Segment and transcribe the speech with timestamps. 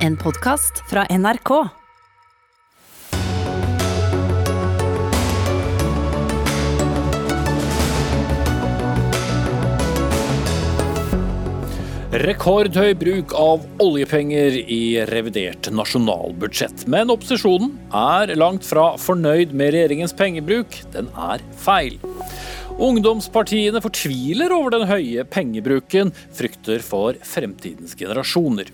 [0.00, 1.50] En podkast fra NRK.
[12.24, 14.80] Rekordhøy bruk av oljepenger i
[15.12, 16.86] revidert nasjonalbudsjett.
[16.88, 20.80] Men opposisjonen er langt fra fornøyd med regjeringens pengebruk.
[20.96, 22.00] Den er feil.
[22.80, 28.72] Ungdomspartiene fortviler over den høye pengebruken, frykter for fremtidens generasjoner.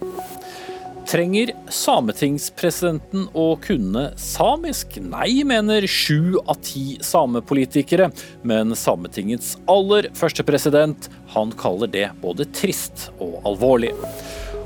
[1.06, 4.96] Trenger sametingspresidenten å kunne samisk?
[4.98, 8.08] Nei, mener sju av ti samepolitikere.
[8.42, 13.92] Men Sametingets aller første president, han kaller det både trist og alvorlig.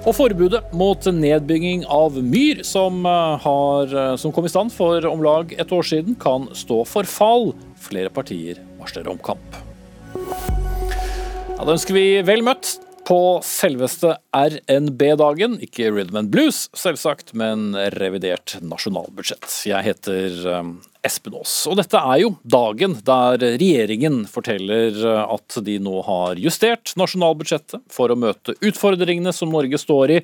[0.09, 5.05] Og forbudet mot nedbygging av myr, som, eh, har, eh, som kom i stand for
[5.07, 7.55] om lag et år siden, kan stå for fall.
[7.77, 9.57] Flere partier varsler om kamp.
[10.17, 12.79] Ja, da ønsker vi vel møtt
[13.11, 15.57] på selveste RNB-dagen.
[15.65, 19.49] Ikke Rhythm and Blues, selvsagt, men revidert nasjonalbudsjett.
[19.67, 20.77] Jeg heter um,
[21.07, 26.39] Espen Aas, og dette er jo dagen der regjeringen forteller uh, at de nå har
[26.39, 30.23] justert nasjonalbudsjettet for å møte utfordringene som Norge står i,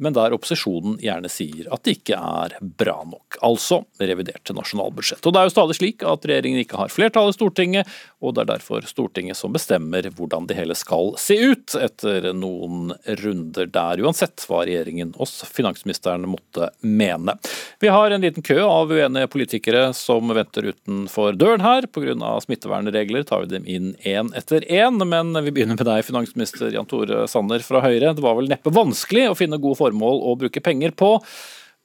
[0.00, 3.38] men der opposisjonen gjerne sier at det ikke er bra nok.
[3.46, 5.24] Altså revidert nasjonalbudsjett.
[5.26, 8.44] Og det er jo stadig slik at regjeringen ikke har flertall i Stortinget, og det
[8.44, 14.02] er derfor Stortinget som bestemmer hvordan det hele skal se ut etter noen runder der,
[14.04, 17.36] uansett hva regjeringen og finansministeren måtte mene.
[17.80, 21.86] Vi har en liten kø av uenige politikere som venter utenfor døren her.
[21.90, 22.14] Pga.
[22.44, 26.88] smittevernregler tar vi dem inn én etter én, men vi begynner med deg, finansminister Jan
[26.90, 28.14] Tore Sanner fra Høyre.
[28.16, 31.18] Det var vel neppe vanskelig å finne gode formål å bruke penger på.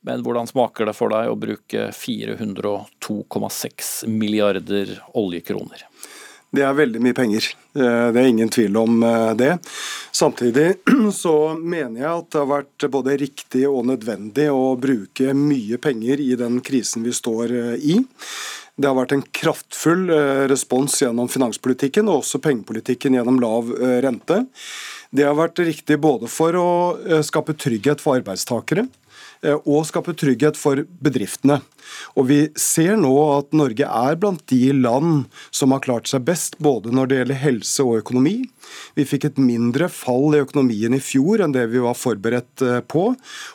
[0.05, 5.85] Men hvordan smaker det for deg å bruke 402,6 milliarder oljekroner?
[6.55, 7.47] Det er veldig mye penger.
[7.75, 9.57] Eh, Det er ingen tvil om eh, det.
[10.13, 10.75] Samtidig
[11.23, 16.21] så mener jeg at det har vært både riktig og nødvendig å bruke mye penger
[16.21, 17.97] i den krisen vi står eh, i.
[18.75, 20.09] Det har vært en kraftfull
[20.51, 23.69] respons gjennom finanspolitikken og også pengepolitikken gjennom lav
[24.03, 24.41] rente.
[25.15, 26.69] Det har vært riktig både for å
[27.05, 28.83] eh, skape trygghet for arbeidstakere
[29.45, 31.61] eh, og skape trygghet for bedriftene.
[32.19, 36.57] Og Vi ser nå at Norge er blant de land som har klart seg best
[36.59, 38.35] både når det gjelder helse og økonomi.
[38.97, 42.81] Vi fikk et mindre fall i økonomien i fjor enn det vi var forberedt eh,
[42.83, 43.07] på.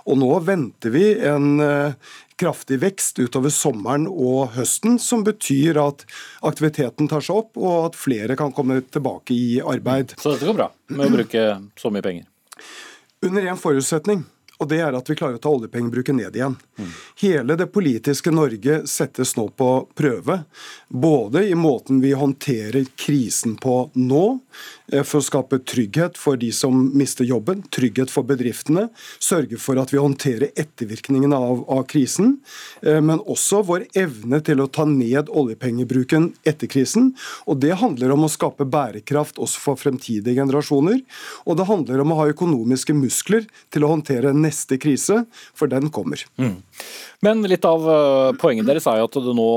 [0.08, 1.60] Og nå venter vi en
[2.40, 6.06] kraftig vekst utover sommeren og høsten, som betyr at
[6.46, 10.16] aktiviteten tar seg opp, og at flere kan komme tilbake i arbeid.
[10.20, 11.46] Så dette går bra med å bruke
[11.80, 12.28] så mye penger?
[13.20, 14.24] Under én forutsetning,
[14.60, 16.56] og det er at vi klarer å ta oljepengebruken ned igjen.
[17.20, 20.42] Hele det politiske Norge settes nå på prøve.
[20.88, 24.24] Både i måten vi håndterer krisen på nå,
[25.06, 28.88] for å skape trygghet for de som mister jobben, trygghet for bedriftene,
[29.22, 32.38] sørge for at vi håndterer ettervirkningene av, av krisen,
[32.82, 37.12] eh, men også vår evne til å ta ned oljepengebruken etter krisen.
[37.46, 41.02] Og Det handler om å skape bærekraft også for fremtidige generasjoner.
[41.46, 45.24] Og det handler om å ha økonomiske muskler til å håndtere neste krise,
[45.54, 46.24] for den kommer.
[47.20, 49.48] Men litt av eh, poenget deres er jo at det nå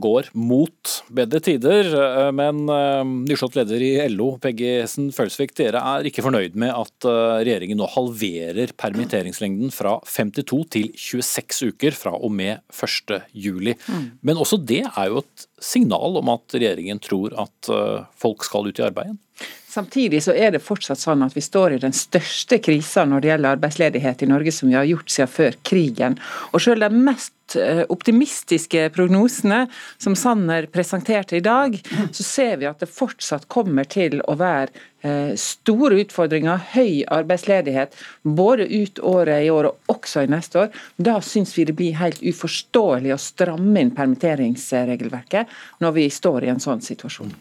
[0.00, 1.90] går mot bedre tider.
[1.92, 6.72] eh, Men eh, nyslått leder i LO, Peggy Hessen Følsvik, dere er ikke fornøyd med
[6.72, 13.18] at eh, regjeringen nå halverer permitteringslengden fra 52 til 26 uker fra og med 1.
[13.34, 13.76] juli.
[14.22, 18.70] Men også det er jo et signal om at regjeringen tror at eh, folk skal
[18.70, 19.20] ut i arbeid igjen.
[19.72, 23.28] Samtidig så er det fortsatt sånn at vi står i den største krisa når det
[23.30, 26.16] gjelder arbeidsledighet i Norge som vi har gjort siden før krigen.
[26.52, 29.62] Og selv de mest eh, optimistiske prognosene
[29.96, 31.78] som Sanner presenterte i dag,
[32.12, 34.68] så ser vi at det fortsatt kommer til å være
[35.08, 37.96] eh, store utfordringer, høy arbeidsledighet,
[38.28, 40.82] både ut året i år og også i neste år.
[41.00, 46.52] Da syns vi det blir helt uforståelig å stramme inn permitteringsregelverket når vi står i
[46.52, 47.32] en sånn situasjon.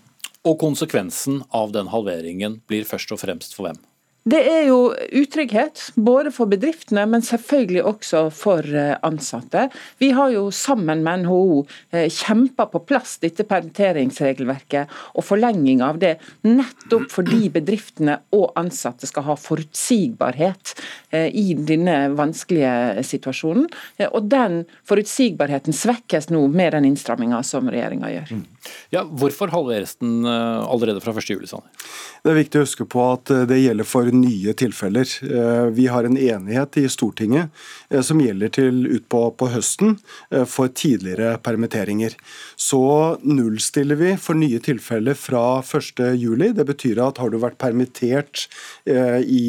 [0.47, 3.81] Og konsekvensen av den halveringen blir først og fremst for hvem?
[4.21, 9.63] Det er jo utrygghet, både for bedriftene, men selvfølgelig også for eh, ansatte.
[9.97, 16.19] Vi har jo sammen med NHO kjempa på plass dette permitteringsregelverket og forlenging av det,
[16.45, 20.75] nettopp fordi bedriftene og ansatte skal ha forutsigbarhet
[21.09, 23.65] eh, i denne vanskelige situasjonen.
[23.97, 28.37] Eh, Og den forutsigbarheten svekkes nå med den innstramminga som regjeringa gjør.
[28.93, 31.61] Ja, Hvorfor halveres den eh, allerede fra 1.7?
[32.21, 35.07] Det er viktig å huske på at eh, det gjelder for nye tilfeller.
[35.25, 37.49] Eh, vi har en enighet i Stortinget
[38.05, 39.95] som gjelder til utpå på høsten
[40.47, 42.13] for tidligere permitteringer.
[42.59, 42.81] Så
[43.23, 46.53] nullstiller vi for nye tilfeller fra 1.7.
[46.55, 48.45] Det betyr at har du vært permittert
[48.87, 49.43] i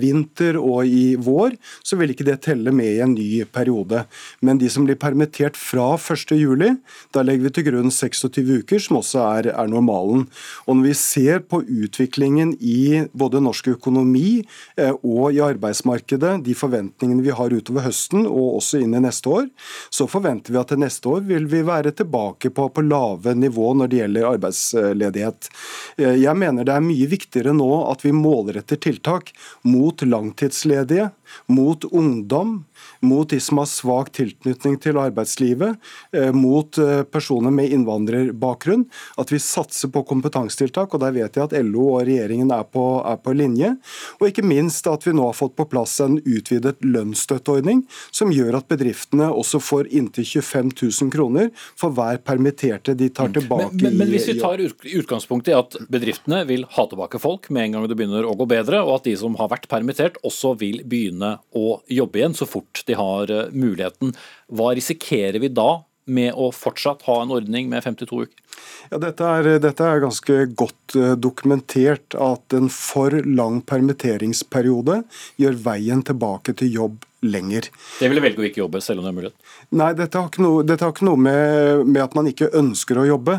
[0.00, 4.04] vinter og i vår, så vil ikke det telle med i en ny periode.
[4.44, 6.76] Men de som blir permittert fra 1.7,
[7.16, 10.26] da legger vi til grunn 26 uker, som også er, er normalen.
[10.66, 14.42] Og når vi ser på utviklingen i både norsk økonomi
[14.78, 19.32] eh, og i arbeidsmarkedet, de forventningene vi har utover høsten og også inn i neste
[19.32, 19.48] år,
[19.90, 23.72] så forventer vi at til neste år vil vi være tilbake på, på lave nivå
[23.78, 25.50] når det gjelder arbeidsledighet.
[25.98, 29.32] Eh, jeg mener det er mye viktigere nå at vi målretter tiltak
[29.66, 31.10] mot langtidsledige,
[31.52, 32.62] mot ungdom,
[33.00, 35.78] mot de som har svak tilknytning til arbeidslivet,
[36.12, 38.86] eh, mot eh, personer med innvandrerbakgrunn.
[39.20, 42.84] At vi satser på kompetansetiltak, og der vet jeg at LO og regjeringen er på,
[43.06, 43.74] er på linje.
[44.18, 48.60] Og ikke minst at vi nå har fått på plass en utvidet lønnsstøtteordning, som gjør
[48.60, 53.70] at bedriftene også får inntil 25 000 kroner for hver permitterte de tar tilbake.
[53.78, 57.68] Men, men, men hvis vi tar utgangspunkt i at bedriftene vil ha tilbake folk med
[57.68, 60.54] en gang det begynner å gå bedre, og at de som har vært permittert også
[60.60, 64.14] vil begynne å jobbe igjen så fort de har eh, muligheten.
[64.48, 68.44] Hva risikerer vi da med å fortsatt ha en ordning med 52 uker?
[68.88, 75.02] Ja, dette, er, dette er ganske godt eh, dokumentert at en for lang permitteringsperiode
[75.40, 77.68] gjør veien tilbake til jobb lenger.
[77.98, 79.47] Det vil velge å ikke jobbe, selv om det er mulighet?
[79.68, 83.04] Nei, dette har ikke noe, har ikke noe med, med, at man ikke ønsker å
[83.04, 83.34] jobbe,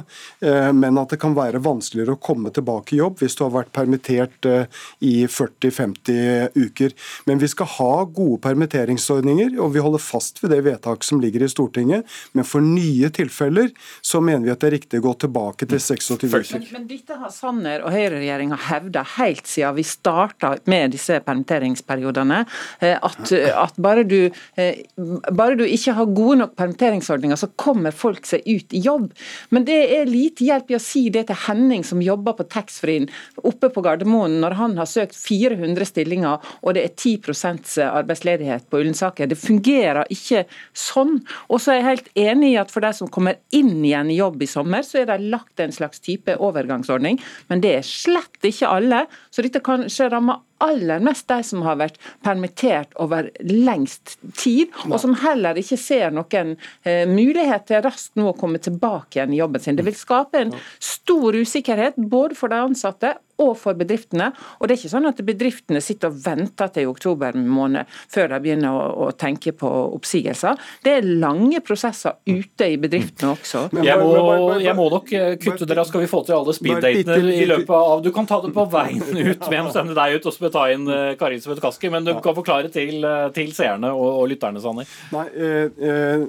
[0.45, 3.55] eh, men at det kan være vanskeligere å komme tilbake i jobb hvis du har
[3.55, 6.93] vært permittert eh, i 40-50 uker.
[7.25, 11.47] Men vi skal ha gode permitteringsordninger, og vi holder fast ved det vedtaket som ligger
[11.47, 12.05] i Stortinget.
[12.37, 13.73] Men for nye tilfeller
[14.05, 16.45] så mener vi at det er riktig å gå tilbake til 26 uker.
[16.59, 22.43] Men, men dette har Sanner og høyreregjeringa hevda helt siden vi starta med disse permitteringsperiodene.
[22.85, 24.19] Eh, at, at bare du,
[24.61, 24.85] eh,
[25.33, 29.09] bare du ikke har gode nok permitteringsordninger, så kommer folk seg ut i jobb.
[29.55, 33.09] Men det er lite hjelp i å si det til Henning, som jobber på taxfree-en
[33.47, 38.81] oppe på Gardermoen, når han har søkt 400 stillinger og det er 10% arbeidsledighet på
[38.81, 39.29] Ullensaker.
[39.29, 40.45] Det fungerer ikke
[40.77, 41.19] sånn.
[41.47, 44.19] Og så er jeg helt enig i at for de som kommer inn igjen i
[44.19, 47.19] jobb i sommer, så er det lagt en slags type overgangsordning.
[47.51, 49.05] Men det er slett ikke alle.
[49.31, 54.73] Så dette kan ikke ramme aller mest de som har vært permittert over lengst tid,
[54.89, 59.35] og som heller ikke ser noen eh, mulighet til raskt nå å komme tilbake igjen
[59.35, 59.79] i jobben sin.
[59.79, 60.53] Det vil skape en
[60.83, 64.31] stor usikkerhet både for de ansatte og for bedriftene.
[64.59, 68.41] Og det er ikke sånn at bedriftene sitter og venter til oktober måned før de
[68.45, 70.59] begynner å, å tenke på oppsigelser.
[70.85, 73.67] Det er lange prosesser ute i bedriftene også.
[73.83, 77.45] Jeg må, jeg må nok eh, kutte dere, skal vi få til alle speeddatene i
[77.49, 80.35] løpet av Du kan ta det på veien ut, hvem sender sende deg ut og
[80.35, 83.91] så ta inn Karin Kari Elisabeth Kaski, men du kan forklare til, eh, til seerne
[83.93, 84.89] og, og lytterne, Sanner.
[85.13, 86.23] Nei, eh, eh,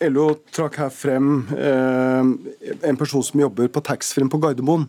[0.00, 2.20] LO trakk her frem eh,
[2.88, 4.86] en person som jobber på taxfree på Gardermoen.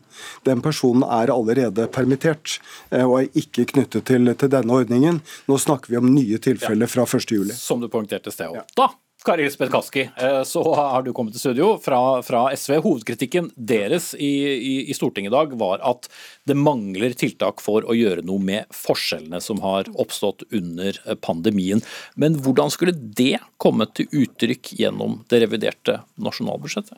[0.47, 2.59] Den personen er allerede permittert
[2.91, 5.19] eh, og er ikke knyttet til, til, denne ordningen.
[5.51, 7.51] Nå snakker vi om nye tilfeller fra 1.7.
[7.59, 8.55] Som du poengterte i sted.
[8.55, 8.63] Ja.
[8.77, 8.91] Da
[9.25, 12.79] Kari Lisbeth Kaski, eh, så har du kommet til studio fra, fra SV.
[12.81, 16.09] Hovedkritikken deres i, i, i, Stortinget i dag var at
[16.49, 21.83] det mangler tiltak for å gjøre noe med forskjellene som har oppstått under pandemien.
[22.17, 26.97] Men hvordan skulle det komme til uttrykk gjennom det reviderte nasjonalbudsjettet?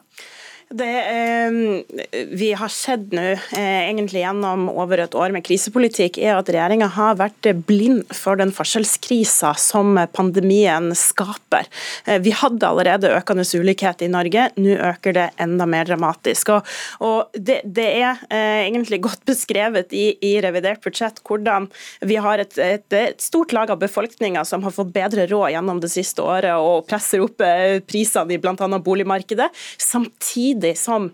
[0.73, 1.51] Det eh,
[2.33, 6.87] vi har sett nå, eh, egentlig gjennom over et år med krisepolitikk, er at regjeringa
[6.95, 11.69] har vært blind for den forskjellskrisa som pandemien skaper.
[12.07, 16.56] Eh, vi hadde allerede økende ulikhet i Norge, nå øker det enda mer dramatisk.
[16.56, 16.73] Og,
[17.06, 21.69] og det, det, er eh, egentlig godt beskrevet i, i, revidert budsjett hvordan
[22.01, 25.83] vi har et, et, et stort lag av befolkninga som har fått bedre råd gjennom
[25.85, 28.57] det siste året og presser opp eh, prisene i bl.a.
[28.57, 29.51] boligmarkedet.
[29.77, 31.11] Samtidig samtidig som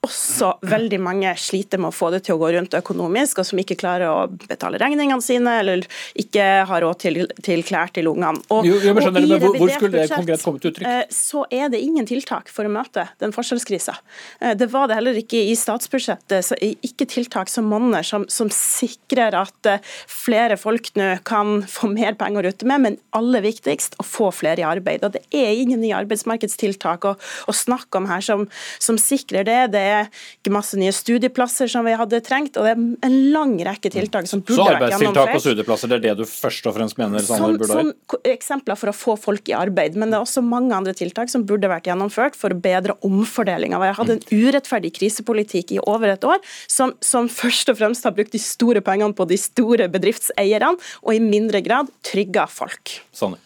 [0.00, 3.58] også veldig mange sliter med å få det til å gå rundt økonomisk, og som
[3.60, 5.84] ikke klarer å betale regningene sine, eller
[6.18, 8.40] ikke har råd til, til klær til ungene.
[8.48, 10.88] Og, jo, jo, skjønner, og hvor, hvor skulle det konkret komme til uttrykk?
[10.88, 13.98] Eh, så er det ingen tiltak for å møte den forskjellskrisa.
[14.40, 16.48] Eh, det var det heller ikke i statsbudsjettet.
[16.48, 21.92] så Ikke tiltak som monner, som, som, sikrer at eh, flere folk nå kan få
[21.92, 25.04] mer penger å rutte med, men aller viktigst å få flere i arbeid.
[25.04, 28.48] Og Det er ingen nye arbeidsmarkedstiltak å, å snakke om her som,
[28.80, 29.60] som sikrer det.
[29.76, 30.08] det er
[30.40, 34.28] ikke masse nye studieplasser som vi hadde trengt, og det er en lang rekke tiltak
[34.30, 35.00] som burde vært gjennomført.
[35.00, 37.70] Så arbeidstiltak og studieplasser, det er det du først og fremst mener Sanner Sånn, burde
[37.74, 40.94] Som, ko- eksempler for å få folk i arbeid, men det er også mange andre
[40.96, 43.80] tiltak som burde vært gjennomført for å bedre omfordelinga.
[43.82, 46.38] Vi har hatt en urettferdig krisepolitikk i over et år,
[46.70, 51.14] som, som først og fremst har brukt de store pengene på de store bedriftseierne, og
[51.16, 53.00] i mindre grad trygga folk.
[53.16, 53.40] Sanner.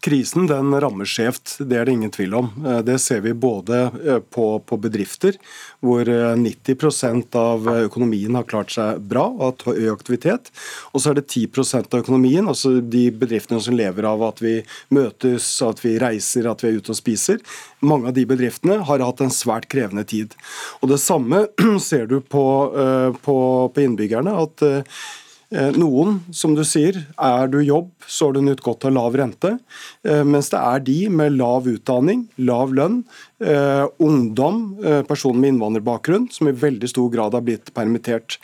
[0.00, 2.46] Krisen den rammer skjevt, det er det ingen tvil om.
[2.64, 5.36] Eh, Det ser vi både eh, på, på bedrifter,
[5.84, 10.48] hvor eh, 90% av økonomien har klart seg bra og hatt høy aktivitet.
[10.94, 14.56] Og så er det 10% av økonomien, altså de bedriftene som lever av at vi
[14.88, 17.44] møtes, at vi reiser, at vi er ute og spiser.
[17.84, 20.32] Mange av de bedriftene har hatt en svært krevende tid.
[20.80, 21.44] Og Det samme
[21.90, 23.40] ser du på, eh, på,
[23.74, 24.38] på innbyggerne.
[24.48, 24.84] at eh, Eh,
[25.50, 29.56] Noen, som du sier, er du jobb, så har du nytt godt av lav rente.
[30.06, 33.00] Eh, Mens det er de med lav utdanning, lav lønn,
[33.42, 38.38] eh, ungdom, eh, personer med innvandrerbakgrunn, som i veldig stor grad har blitt permittert.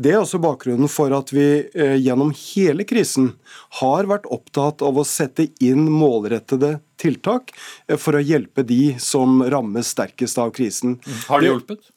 [0.00, 3.34] Det er også bakgrunnen for at vi eh, gjennom hele krisen
[3.82, 7.52] har vært opptatt av å sette inn målrettede tiltak
[7.88, 10.96] eh, for å hjelpe de som rammes sterkest av krisen.
[11.28, 11.92] Har det hjulpet?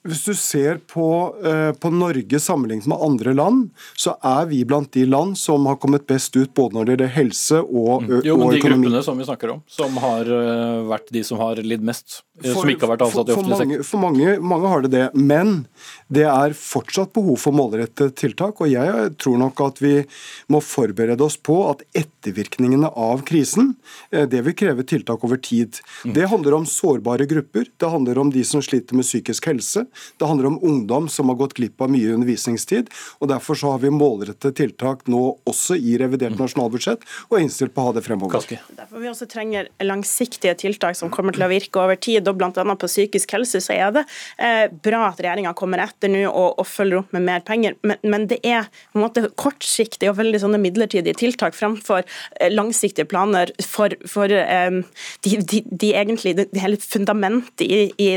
[0.00, 1.06] Hvis du ser på,
[1.44, 5.76] eh, på Norge sammenlignet med andre land, så er vi blant de land som har
[5.76, 8.24] kommet best ut både når det gjelder helse og, økonomi.
[8.24, 8.86] Jo, men de økonomi.
[8.86, 12.48] gruppene som vi snakker om, som har øh, vært de som har lidd mest, øh,
[12.48, 13.88] For- som ikke har vært ansatt i offentlig mange, sektor.
[13.90, 15.66] For mange, mange har det det, men
[16.08, 18.56] det er fortsatt behov for målrettede tiltak.
[18.64, 20.06] Og jeg tror nok at vi
[20.48, 23.76] må forberede oss på at ettervirkningene av krisen,
[24.12, 25.76] eh, det vil kreve tiltak over tid.
[26.06, 26.14] Mm.
[26.16, 29.84] Det handler om sårbare grupper, det handler om de som sliter med psykisk helse,
[30.18, 32.90] det handler om ungdom som har gått glipp av mye undervisningstid.
[33.20, 37.74] og Derfor så har vi målrettede tiltak nå også i revidert nasjonalbudsjett, og er innstilt
[37.74, 38.38] på å ha det fremover.
[38.38, 38.60] Kaski.
[38.76, 42.28] Derfor vi også trenger langsiktige tiltak som kommer til å virke over tid.
[42.28, 42.50] og Bl.a.
[42.50, 44.04] på psykisk helse så er det
[44.38, 47.98] eh, bra at regjeringa kommer etter nå og, og følger opp med mer penger, men,
[48.02, 53.08] men det er på en måte kortsiktige og veldig sånne midlertidige tiltak fremfor eh, langsiktige
[53.10, 54.80] planer for, for eh,
[55.26, 58.10] de, de, de egentlig, det, det hele fundamentet i, i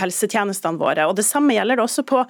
[0.00, 1.06] helsetjenestene våre.
[1.12, 2.22] Og Det samme gjelder det også på,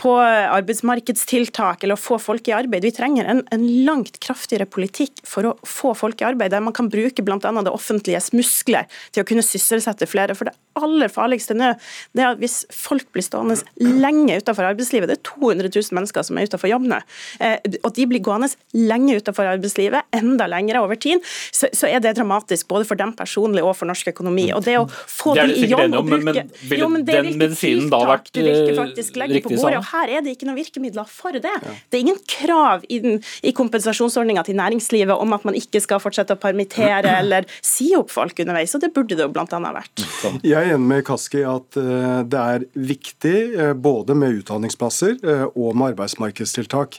[0.00, 2.84] på arbeidsmarkedstiltak eller å få folk i arbeid.
[2.86, 6.74] Vi trenger en, en langt kraftigere politikk for å få folk i arbeid, der man
[6.76, 7.38] kan bruke bl.a.
[7.40, 10.36] det offentliges muskler til å kunne sysselsette flere.
[10.38, 11.72] For det aller farligste nå
[12.14, 16.26] det er at hvis folk blir stående lenge utenfor arbeidslivet, det er 200 000 mennesker
[16.26, 16.98] som er utenfor jobb nå,
[17.44, 21.22] eh, og de blir gående lenge utenfor arbeidslivet, enda lengre over tid,
[21.54, 24.48] så, så er det dramatisk både for dem personlig og for norsk økonomi.
[24.56, 26.90] Og det å få Det de i jobb og om, men- bruke men ville Jo,
[26.92, 29.78] men den medisinen da tiltak du virker eh, faktisk legger på bordet.
[29.78, 31.52] Og her er det ikke noen virkemidler for det.
[31.90, 36.02] Det er ingen krav i, den, i kompensasjonsordninga til næringslivet om at man ikke skal
[36.02, 39.60] fortsette å permittere eller si opp folk underveis, og det burde det jo bl.a.
[39.74, 40.04] vært.
[40.42, 45.76] Jeg er enig med Kaski at eh, det er viktig eh, både med utdanningsplasser og
[45.76, 46.98] med arbeidsmarkedstiltak.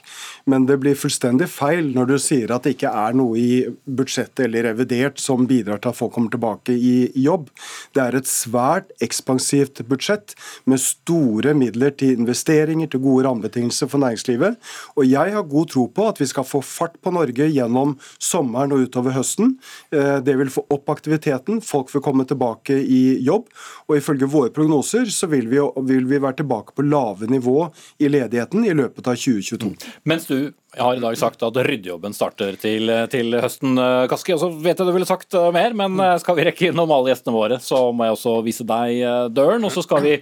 [0.50, 3.50] Men det blir fullstendig feil når du sier at det ikke er noe i
[3.86, 7.48] budsjettet eller revidert som bidrar til at folk kommer tilbake i jobb.
[7.96, 10.34] Det er et svært ekspansivt budsjett
[10.68, 10.80] med
[11.16, 14.56] store midler til investeringer, til gode rammebetingelser for næringslivet.
[14.96, 18.72] Og jeg har god tro på at vi skal få fart på Norge gjennom sommeren
[18.72, 19.56] og utover høsten.
[19.92, 23.48] Eh, Det vil få opp aktiviteten, folk vil komme tilbake i jobb.
[23.88, 27.70] Og ifølge våre prognoser så vil vi, vil vi være tilbake på lave nivå
[28.00, 29.76] i ledigheten i løpet av 2022.
[30.04, 34.34] Mens du har i dag sagt at ryddejobben starter til, til høsten, eh, Kaski.
[34.34, 37.14] Og så vet jeg du ville sagt eh, mer, men skal vi rekke innom alle
[37.14, 39.64] gjestene våre, så må jeg også vise deg døren.
[39.64, 40.18] Og så skal vi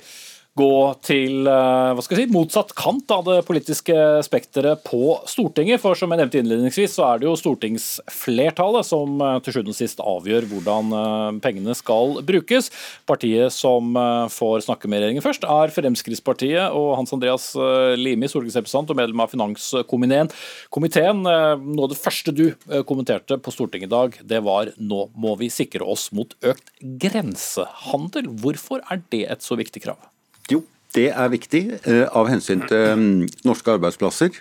[0.59, 3.95] gå til eh, hva skal jeg si, motsatt kant av det politiske
[4.27, 5.83] spekteret på Stortinget.
[5.83, 9.79] For som jeg nevnte innledningsvis, så er det jo stortingsflertallet som eh, til sjuende og
[9.79, 12.71] sist avgjør hvordan eh, pengene skal brukes.
[13.09, 13.97] Partiet som
[14.31, 17.51] får snakke med regjeringen først, er Fremskrittspartiet og Hans Andreas
[17.99, 20.31] Limi, stortingsrepresentant og medlem av finanskomiteen.
[20.75, 22.47] Komiteen, Noe av det første du
[22.89, 28.31] kommenterte på Stortinget i dag, det var nå må vi sikre oss mot økt grensehandel.
[28.43, 30.14] Hvorfor er det et så viktig krav?
[30.53, 30.61] Jo,
[30.95, 31.61] det er viktig
[31.91, 34.37] eh, av hensyn til mm, norske arbeidsplasser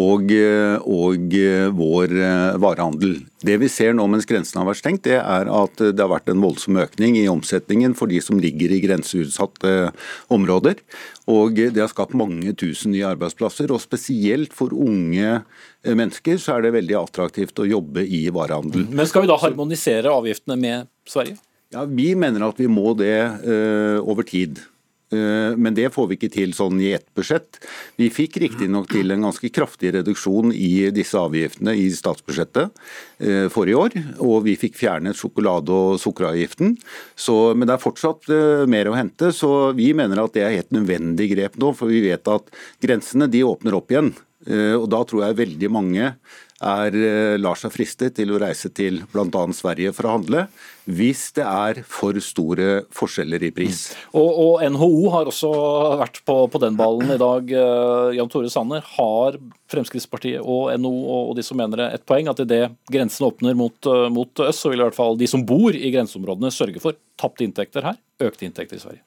[0.00, 3.18] og, eh, og eh, vår eh, varehandel.
[3.44, 6.32] Det vi ser nå mens grensen har vært stengt, det er at det har vært
[6.32, 9.74] en voldsom økning i omsetningen for de som ligger i grenseutsatte
[10.32, 10.80] områder.
[11.30, 15.42] Og det har skapt mange tusen nye arbeidsplasser, og spesielt for unge
[15.84, 18.88] mennesker så er det veldig attraktivt å jobbe i varehandel.
[18.88, 21.40] Men skal vi da harmonisere avgiftene med Sverige?
[21.70, 23.14] Ja, Vi mener at vi må det
[23.46, 24.58] uh, over tid.
[25.10, 27.58] Eh, men det får vi ikke til sånn i ett budsjett.
[27.98, 32.70] Vi fikk riktignok til en ganske kraftig reduksjon i disse avgiftene i statsbudsjettet
[33.18, 33.98] eh, forrige år.
[34.22, 36.76] Og vi fikk fjernet sjokolade- og sukkeravgiften.
[37.18, 39.32] Så, men det er fortsatt eh, mer å hente.
[39.34, 41.74] Så vi mener at det er helt nødvendig grep nå.
[41.76, 42.50] For vi vet at
[42.82, 44.14] grensene de åpner opp igjen.
[44.40, 46.06] Og da tror jeg veldig mange
[46.60, 49.42] er, eh, lar seg friste til å reise til bl.a.
[49.56, 50.44] Sverige for å handle,
[50.90, 53.82] hvis det er for store forskjeller i pris.
[53.90, 54.20] Mm.
[54.20, 55.50] Og, og, NHO har også
[56.00, 57.50] vært på, på, den ballen i dag.
[57.50, 59.40] Eh, Jan Tore Sanner, har
[59.70, 60.94] Fremskrittspartiet og NHO
[61.30, 64.64] og de som mener det et poeng at idet grensen åpner mot, eh, mot øst,
[64.64, 68.00] så vil i hvert fall de som bor i grenseområdene sørge for tapte inntekter her,
[68.20, 69.04] økte inntekter i Sverige?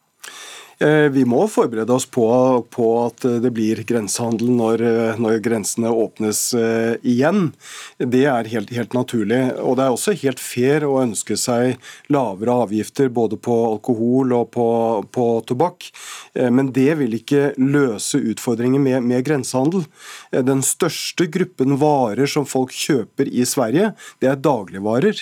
[0.80, 2.26] Eh, vi må forberede oss på,
[2.74, 7.52] på at det blir grensehandel når, eh, når, grensene åpnes eh, igjen.
[8.00, 9.42] Det er helt, helt, naturlig.
[9.62, 11.78] Og Det er også helt fair å ønske seg
[12.14, 14.68] lavere avgifter både på alkohol og på,
[15.14, 15.90] på tobakk.
[16.34, 19.86] Men det vil ikke løse utfordringer med, med, grensehandel.
[20.34, 25.20] Den største gruppen varer som folk kjøper i Sverige, det er dagligvarer.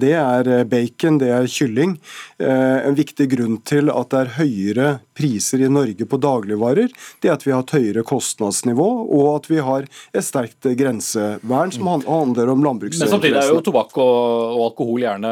[0.00, 1.96] Det er bacon, det er kylling.
[2.40, 7.28] En viktig grunn til at det er høyere høyere priser i Norge på dagligvarer, det
[7.28, 11.90] er at vi har et høyere kostnadsnivå, og at vi har et sterkt grensevern som
[11.90, 13.10] handler om landbruksinteressene.
[13.10, 15.30] Men samtidig er jo tobakk og, alkohol gjerne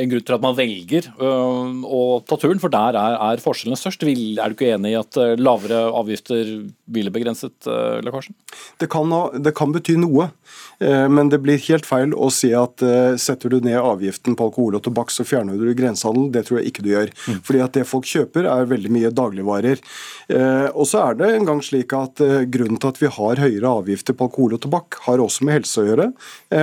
[0.00, 4.06] en grunn til at man velger å ta turen, for der er, er forskjellene størst.
[4.06, 6.50] Vil, er du ikke enig i at øh, lavere avgifter
[6.94, 8.36] ville begrenset øh, lekkasjen?
[8.80, 10.30] Det kan, det kan bety noe.
[10.78, 14.48] Eh, men det blir helt feil å si at eh, setter du ned avgiften på
[14.48, 16.30] alkohol og tobakk, så fjerner du grensehandel.
[16.34, 17.12] Det tror jeg ikke du gjør.
[17.28, 17.40] Mm.
[17.46, 19.82] Fordi at det folk kjøper er veldig mye dagligvarer.
[20.28, 23.70] Eh, og så er det en gang slik at Grunnen til at vi har høyere
[23.80, 26.06] avgifter på alkohol og tobakk, har også med helse å gjøre.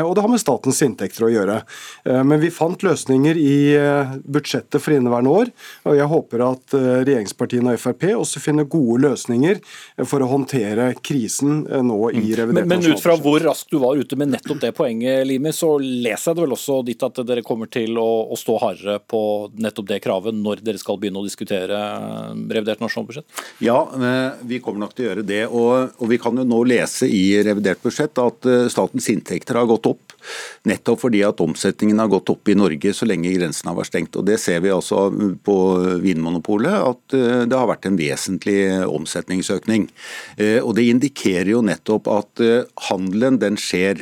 [0.02, 1.58] Og det har med statens inntekter å gjøre.
[2.28, 3.56] Men vi fant løsninger i
[4.24, 5.52] budsjettet for inneværende år.
[5.90, 9.62] Og jeg håper at regjeringspartiene og Frp også finner gode løsninger
[10.08, 12.30] for å håndtere krisen nå i mm.
[12.42, 12.72] revidert nasjonalbudsjett.
[12.72, 16.32] Men ut fra hvor raskt du var ute med nettopp det poenget, Limi, så leser
[16.32, 19.22] jeg det vel også dit at dere kommer til å, å stå hardere på
[19.62, 23.44] nettopp det kravet når dere skal begynne å diskutere eh, revidert nasjonalbudsjett?
[23.64, 25.44] Ja, eh, vi kommer nok til å gjøre det.
[25.50, 29.70] Og, og vi kan jo nå lese i revidert budsjett at eh, statens inntekter har
[29.70, 30.16] gått opp.
[30.70, 34.18] Nettopp fordi at omsetningen har gått opp i Norge så lenge grensen har vært stengt.
[34.20, 35.08] Og Det ser vi altså
[35.46, 35.58] på
[36.04, 37.16] Vinmonopolet, at
[37.50, 39.88] det har vært en vesentlig omsetningsøkning.
[40.62, 42.44] Og Det indikerer jo nettopp at
[42.92, 44.02] handelen den skjer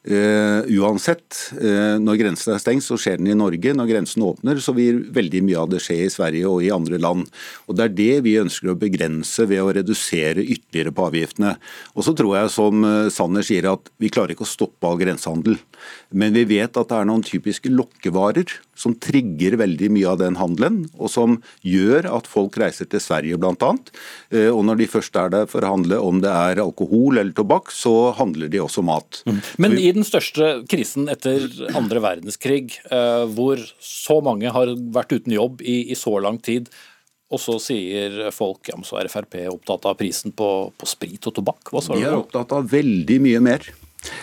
[0.00, 3.74] Uh, uansett, uh, når grensen er stengt, så skjer den i Norge.
[3.76, 6.96] Når grensen åpner, så vil veldig mye av det skje i Sverige og i andre
[6.96, 7.26] land.
[7.68, 11.52] Og Det er det vi ønsker å begrense ved å redusere ytterligere på avgiftene.
[11.92, 14.96] Og så tror jeg, som uh, Sanner sier, at vi klarer ikke å stoppe all
[15.02, 15.60] grensehandel.
[16.10, 20.38] Men vi vet at det er noen typiske lokkevarer som trigger veldig mye av den
[20.40, 23.72] handelen, og som gjør at folk reiser til Sverige bl.a.
[24.54, 27.68] Og når de først er der for å handle om det er alkohol eller tobakk,
[27.74, 29.20] så handler de også mat.
[29.28, 29.40] Mm.
[29.60, 31.44] Men i den største krisen etter
[31.76, 36.70] andre verdenskrig, eh, hvor så mange har vært uten jobb i, i så lang tid,
[37.30, 41.28] og så sier folk ja, men så er Frp opptatt av prisen på, på sprit
[41.30, 41.70] og tobakk.
[41.70, 42.00] Hva sa du?
[42.00, 43.68] De er opptatt av veldig mye mer.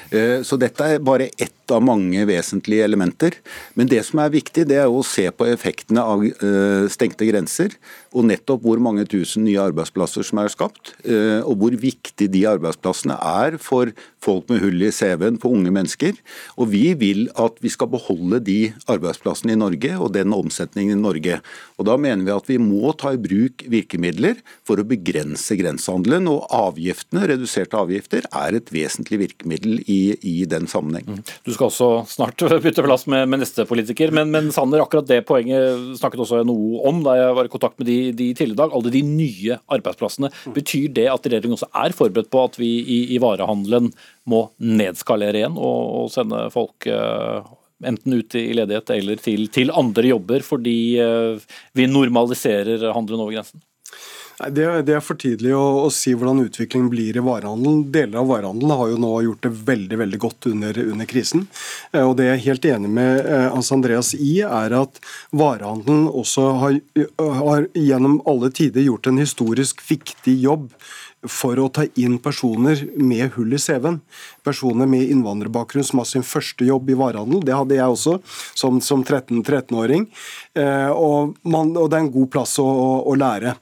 [0.10, 3.38] Eh, så dette er bare ett av mange vesentlige elementer.
[3.76, 7.76] Men det som er viktig, det er å se på effektene av eh, stengte grenser.
[8.16, 10.96] Og nettopp hvor mange tusen nye arbeidsplasser som er skapt.
[11.04, 13.92] Eh, og hvor viktig de arbeidsplassene er for
[14.24, 16.16] folk med hull i CV-en, for unge mennesker.
[16.58, 21.04] Og vi vil at vi skal beholde de arbeidsplassene i Norge og den omsetningen i
[21.04, 21.42] Norge.
[21.78, 26.32] Og da mener vi at vi må ta i bruk virkemidler for å begrense grensehandelen.
[26.32, 31.06] Og avgiftene, reduserte avgifter, er et vesentlig virkemiddel i, i den sammenheng.
[31.08, 31.22] Mm.
[31.46, 34.14] Du skal også snart bytte plass med, med neste politiker.
[34.16, 37.80] Men, men, Sander, akkurat det poenget snakket også noe om da jeg var i kontakt
[37.82, 38.76] med de, de tidligere i dag.
[38.80, 40.32] Alle de nye arbeidsplassene.
[40.56, 43.92] Betyr det at regjeringen også er forberedt på at vi i, i varehandelen
[44.28, 47.46] må nedskalere igjen og, og sende folk uh,
[47.88, 53.38] enten ut i ledighet eller til, til andre jobber, fordi uh, vi normaliserer handelen over
[53.38, 53.64] grensen?
[54.38, 57.88] Det, det, er for tidlig å, å, si hvordan utviklingen blir i varehandelen.
[57.94, 61.48] Deler av varehandelen har jo nå gjort det veldig veldig godt under, under krisen.
[61.90, 65.02] Eh, og Det jeg er helt enig med eh, Hans Andreas i, er at
[65.34, 66.78] varehandelen også har,
[67.18, 70.70] har gjennom alle tider gjort en historisk viktig jobb
[71.26, 74.00] for å ta inn personer med hull i CV-en.
[74.46, 77.42] Personer med innvandrerbakgrunn som har sin første jobb i varehandel.
[77.46, 80.06] Det hadde jeg også som, som 13-åring.
[80.58, 83.58] Eh, og, og, det er en god plass å, å, å lære.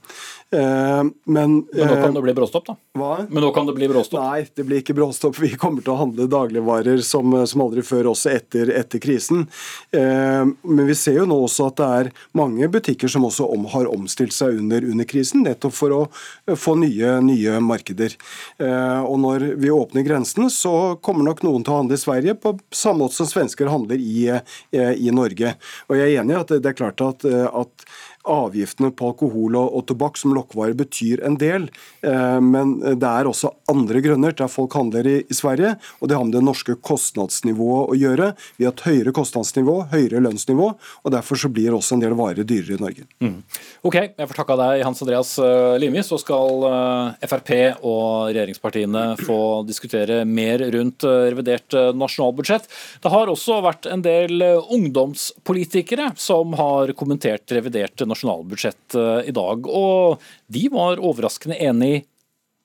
[0.52, 2.76] Men, Men nå kan det bli bråstopp, da?
[2.96, 3.26] Hva?
[3.30, 4.22] Men nå kan det bli bråstopp?
[4.22, 5.40] Nei, det blir ikke bråstopp.
[5.42, 9.48] Vi kommer til å handle dagligvarer som, som aldri før, også etter, etter krisen.
[9.92, 13.90] Men vi ser jo nå også at det er mange butikker som også om, har
[13.92, 18.16] omstilt seg under, under, krisen, nettopp for å få nye, nye markeder.
[18.62, 22.56] Og når vi åpner grensene, så kommer nok noen til å handle i Sverige på
[22.70, 24.30] samme måte som svensker handler i,
[24.72, 25.58] i Norge.
[25.90, 27.90] Og jeg er enig i at det er klart at, at
[28.32, 31.68] avgiftene på alkohol og, og tobakk som lokkvarer betyr en del,
[32.06, 36.10] eh, men det er også andre grunner til at folk handler i, i, Sverige, og
[36.10, 38.32] det har med det norske kostnadsnivået å gjøre.
[38.60, 42.48] Vi har et høyere kostnadsnivå, høyere lønnsnivå, og derfor så blir også en del varer
[42.48, 43.08] dyrere i Norge.
[43.24, 43.38] Mm.
[43.86, 46.02] Ok, jeg får takke deg Hans Andreas eh, Limi.
[46.06, 47.52] Så skal eh, Frp
[47.86, 52.68] og regjeringspartiene få diskutere mer rundt eh, revidert nasjonalbudsjett.
[53.04, 59.34] Det har også vært en del ungdomspolitikere som har kommentert revidert nasjonalbudsjett nasjonalbudsjett eh, i
[59.36, 59.68] dag.
[59.68, 62.06] Og de var overraskende enig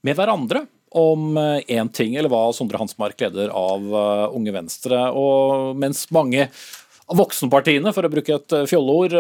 [0.07, 0.65] med hverandre
[0.97, 5.03] om én eh, ting, eller hva Sondre Hansmark, leder av eh, Unge Venstre.
[5.13, 6.49] Og mens mange
[7.11, 9.17] av voksenpartiene, for å bruke et fjolleord,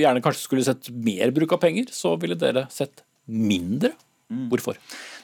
[0.00, 3.92] gjerne kanskje skulle sett mer bruk av penger, så ville dere sett mindre.
[4.32, 4.48] Mm.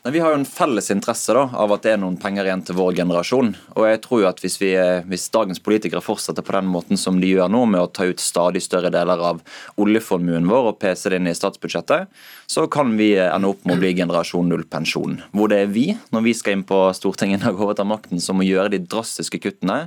[0.00, 2.62] Nei, Vi har jo en felles interesse da, av at det er noen penger igjen
[2.64, 3.50] til vår generasjon.
[3.76, 4.70] Og jeg tror jo at hvis, vi,
[5.10, 8.22] hvis, dagens politikere fortsetter på den måten som de gjør nå, med å ta ut
[8.22, 9.42] stadig større deler av
[9.80, 12.08] oljeformuen vår og pese det inn i statsbudsjettet,
[12.48, 15.18] så kan vi ende opp med å bli generasjon null pensjon.
[15.36, 15.84] Hvor det er vi,
[16.16, 19.82] når vi skal inn på Stortinget og overta makten, som må gjøre de drastiske kuttene.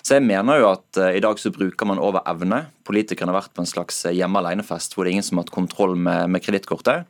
[0.00, 2.64] Så jeg mener jo at uh, i dag så bruker man over evne.
[2.88, 5.54] Politikerne har vært på en slags hjemme alene-fest hvor det er ingen som har hatt
[5.60, 7.04] kontroll med, med kredittkortet.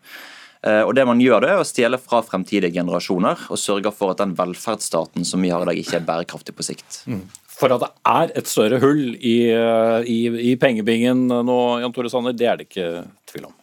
[0.66, 4.12] Eh, og det man gjør det er å stjele fra fremtidige generasjoner og sørge for
[4.12, 7.00] at den velferdsstaten som vi har i dag, ikke er bærekraftig på sikt.
[7.08, 7.24] Mm.
[7.60, 10.20] For at det er et større hull i, eh, i,
[10.52, 12.90] i pengebingen nå, Jan Tore Sanner, det er det ikke
[13.32, 13.56] tvil om?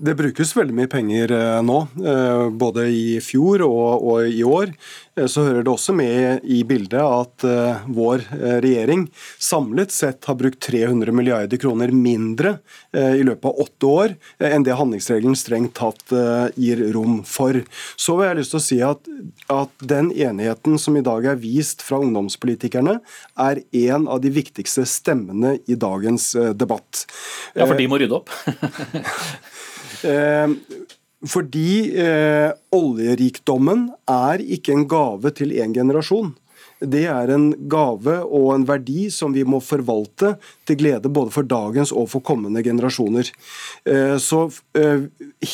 [0.00, 1.76] Det brukes veldig mye penger eh, nå,
[2.08, 4.72] eh, både i fjor og, i år.
[5.18, 7.44] Eh, så hører det også med i bildet at
[7.90, 8.24] vår
[8.64, 9.06] regjering
[9.40, 12.56] samlet sett har brukt 300 milliarder kroner mindre
[12.92, 16.12] i løpet av åtte år enn det handlingsregelen strengt tatt
[16.56, 17.60] gir rom for.
[18.00, 19.10] Så vil jeg lyst til å si at,
[19.52, 22.98] at den enigheten som i dag er vist fra ungdomspolitikerne,
[23.40, 27.06] er en av de viktigste stemmene i dagens debatt.
[27.54, 28.32] Ja, for de må rydde opp?
[30.04, 30.48] Eh,
[31.28, 36.32] fordi eh, oljerikdommen er ikke en gave til én generasjon
[36.80, 40.34] det er en gave og en verdi som vi må forvalte
[40.68, 43.28] til glede både for dagens og for kommende generasjoner.
[43.84, 44.46] Eh, så
[44.78, 45.04] eh,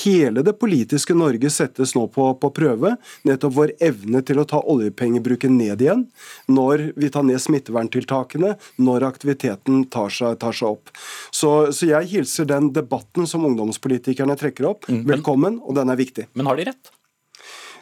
[0.02, 2.94] hele det politiske Norge settes nå på, på prøve.
[3.26, 6.06] Nettopp vår evne til å ta oljepengebruken ned igjen
[6.46, 10.92] når vi tar ned smitteverntiltakene, når aktiviteten tar seg, tar seg opp.
[11.34, 15.98] Så, så, jeg hilser den debatten som ungdomspolitikerne trekker opp, mm, velkommen, og den er
[15.98, 16.30] viktig.
[16.38, 16.95] Men har de rett?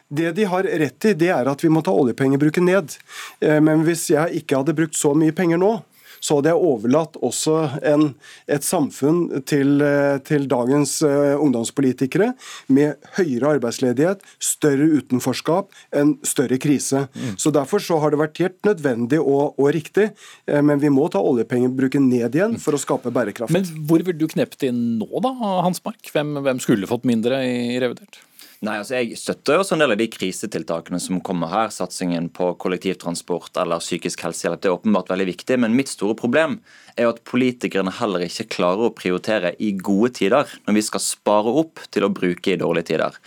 [0.09, 2.97] Det de har rett i, det er at vi må ta oljepengebruken ned.
[3.40, 5.79] Eh, men hvis jeg ikke hadde brukt så mye penger nå,
[6.25, 8.07] så hadde jeg overlatt også en,
[8.49, 12.31] et samfunn til, eh, til, dagens uh, ungdomspolitikere
[12.73, 17.05] med høyere arbeidsledighet, større utenforskap, en større krise.
[17.12, 17.37] Mm.
[17.40, 20.11] Så Derfor så har det vært helt nødvendig og, og riktig,
[20.49, 23.53] men vi må ta oljepengebruken ned igjen for å skape bærekraft.
[23.55, 25.33] Men hvor vil du kneppe inn nå, da,
[25.64, 26.01] Hans Mark?
[26.12, 28.23] Hvem, hvem skulle fått mindre i revidert?
[28.64, 31.72] Nei, altså Jeg støtter også en del av de krisetiltakene som kommer her.
[31.74, 35.59] Satsingen på kollektivtransport eller psykisk helsehjelp det er åpenbart veldig viktig.
[35.61, 36.57] Men mitt store problem
[36.96, 41.53] er at politikerne heller ikke klarer å prioritere i gode tider, når vi skal spare
[41.64, 43.20] opp til å bruke i dårlige tider.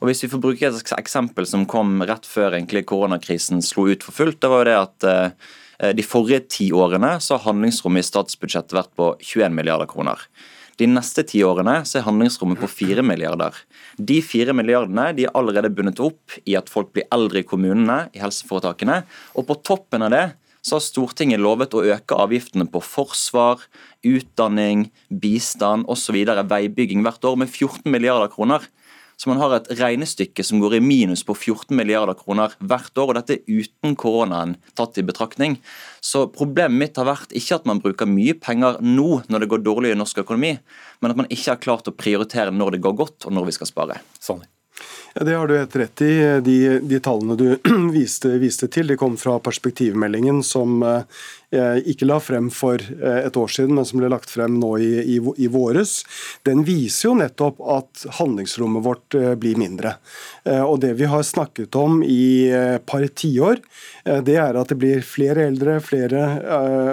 [0.00, 4.02] Og Hvis vi får bruke et eksempel som kom rett før egentlig koronakrisen slo ut
[4.02, 8.02] for fullt, det var jo det at eh, de forrige ti årene så har handlingsrommet
[8.02, 10.24] i statsbudsjettet vært på 21 milliarder kroner.
[10.80, 13.52] De neste ti årene så er handlingsrommet på 4 milliarder.
[14.00, 18.06] De fire milliardene de er allerede bundet opp i at folk blir eldre i kommunene,
[18.16, 19.02] i helseforetakene.
[19.36, 20.24] Og på toppen av det
[20.64, 23.60] så har Stortinget lovet å øke avgiftene på forsvar,
[24.04, 26.16] utdanning, bistand osv.
[26.48, 28.64] veibygging hvert år med 14 milliarder kroner.
[29.20, 33.10] Så man har et regnestykke som går i minus på 14 milliarder kroner hvert år,
[33.10, 35.58] og dette er uten koronaen tatt i betraktning.
[36.00, 39.66] Så problemet mitt har vært ikke at man bruker mye penger nå når det går
[39.66, 40.54] dårlig i norsk økonomi,
[41.04, 43.56] men at man ikke har klart å prioritere når det går godt og når vi
[43.58, 44.00] skal spare.
[44.24, 44.40] Sånn.
[45.14, 46.12] Ja, Det har du helt rett i.
[46.40, 47.46] De, de tallene du
[47.98, 50.80] viste, viste, til, de kom fra perspektivmeldingen som
[51.50, 55.18] ikke la frem for et år siden, men som ble lagt frem nå i, i,
[55.18, 56.00] i våres,
[56.46, 59.96] den viser jo nettopp at handlingsrommet vårt blir mindre.
[60.46, 63.58] Og Det vi har snakket om i et par tiår,
[64.24, 66.22] det er at det blir flere eldre, flere,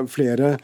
[0.10, 0.56] flere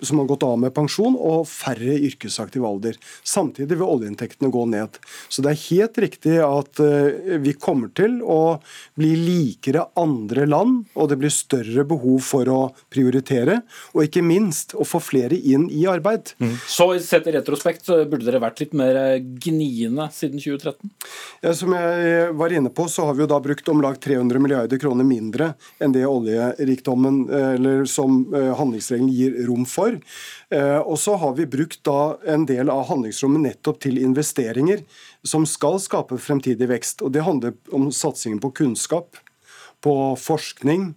[0.00, 2.96] som har gått av med pensjon, og færre yrkesaktiv alder.
[3.26, 4.98] Samtidig vil oljeinntektene gå ned.
[5.28, 8.58] Så det er helt riktig at eh, vi kommer til å
[8.98, 12.60] bli likere andre land, og det blir større behov for å
[12.94, 13.60] prioritere,
[13.92, 16.34] og ikke minst å få flere inn i arbeid.
[16.38, 16.54] Mm.
[16.70, 20.92] Så sett i retrospekt burde dere vært litt mer gniende siden 2013?
[21.44, 24.42] Ja, som jeg var inne på, så har vi jo da brukt om lag 300
[24.42, 25.52] milliarder kroner mindre
[25.82, 29.98] enn det oljerikdommen, eh, eller som eh, handlingsregelen gir rom for.
[30.54, 34.84] Eh, og så har vi brukt da en del av handlingsrommet nettopp til investeringer
[35.24, 37.02] som skal skape fremtidig vekst.
[37.02, 39.16] Og Det handler om satsingen på kunnskap,
[39.84, 40.94] på forskning,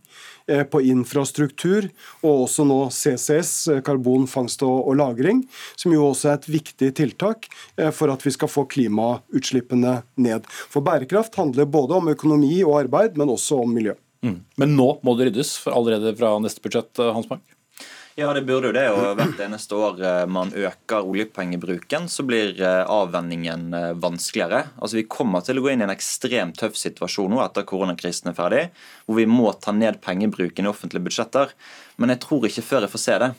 [0.47, 1.89] eh, på infrastruktur,
[2.23, 5.43] og også nå CCS, eh, karbonfangst og lagring,
[5.75, 7.49] som jo også er et viktig tiltak
[7.93, 10.47] for at vi skal få klimautslippene ned.
[10.71, 13.97] For bærekraft handler både om økonomi og arbeid, men også om miljø.
[14.23, 14.39] Mm.
[14.57, 17.56] Men nå må det ryddes for allerede fra neste budsjett, Hans Mark?
[18.19, 18.87] Ja, det burde jo det.
[18.89, 24.63] Og hvert eneste år eh, man øker oljepengebruken, så blir eh, avvenningen eh, vanskeligere.
[24.81, 28.31] Altså Vi kommer til å gå inn i en ekstremt tøff situasjon nå etter koronakrisen
[28.31, 28.63] er ferdig,
[29.05, 31.53] hvor vi må ta ned pengebruken i offentlige budsjetter.
[32.01, 33.29] Men jeg tror ikke før jeg får se det.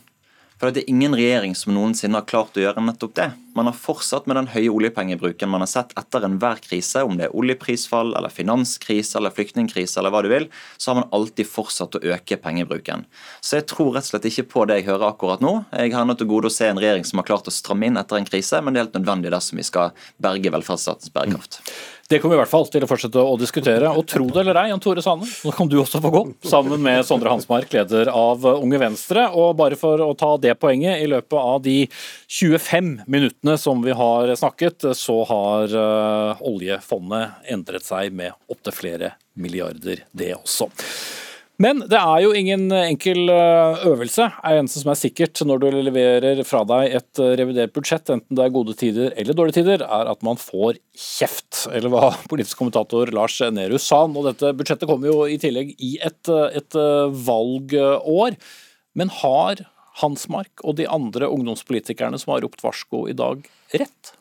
[0.62, 3.28] For det er ingen regjering som noensinne har klart å gjøre nettopp det.
[3.58, 7.26] Man har fortsatt med den høye oljepengebruken man har sett etter enhver krise, om det
[7.26, 10.46] er oljeprisfall eller finanskrise eller flyktningkrise eller hva du vil,
[10.78, 13.02] så har man alltid fortsatt å øke pengebruken.
[13.42, 15.56] Så jeg tror rett og slett ikke på det jeg hører akkurat nå.
[15.74, 17.98] Jeg har nødt til gode å se en regjering som har klart å stramme inn
[17.98, 21.62] etter en krise, men det er helt nødvendig dersom vi skal berge velferdsstatens bærekraft.
[21.64, 21.76] Mm.
[22.08, 23.88] Det kommer vi i hvert fall til å fortsette å diskutere.
[23.92, 26.80] Og tro det eller ei, Jan Tore Sanne, nå kan du også få gå, sammen
[26.80, 29.26] med Sondre Hansmark, leder av Unge Venstre.
[29.36, 31.82] Og bare for å ta det poenget, i løpet av de
[32.32, 39.14] 25 minuttene som vi har snakket, så har uh, oljefondet endret seg med opptil flere
[39.38, 40.68] milliarder, det også.
[41.58, 44.28] Men det er jo ingen enkel eh, øvelse.
[44.30, 48.38] er eneste som er sikkert når du leverer fra deg et eh, revidert budsjett, enten
[48.38, 51.64] det er gode tider eller dårlige tider, er at man får kjeft.
[51.74, 54.04] Eller hva politisk kommentator Lars Nehru sa.
[54.06, 56.78] Og dette budsjettet kommer jo i tillegg i et, et
[57.26, 58.38] valgår.
[58.94, 59.66] Men har
[59.98, 63.42] Hansmark og de andre ungdomspolitikerne som har ropt varsko i dag,
[63.74, 64.14] rett?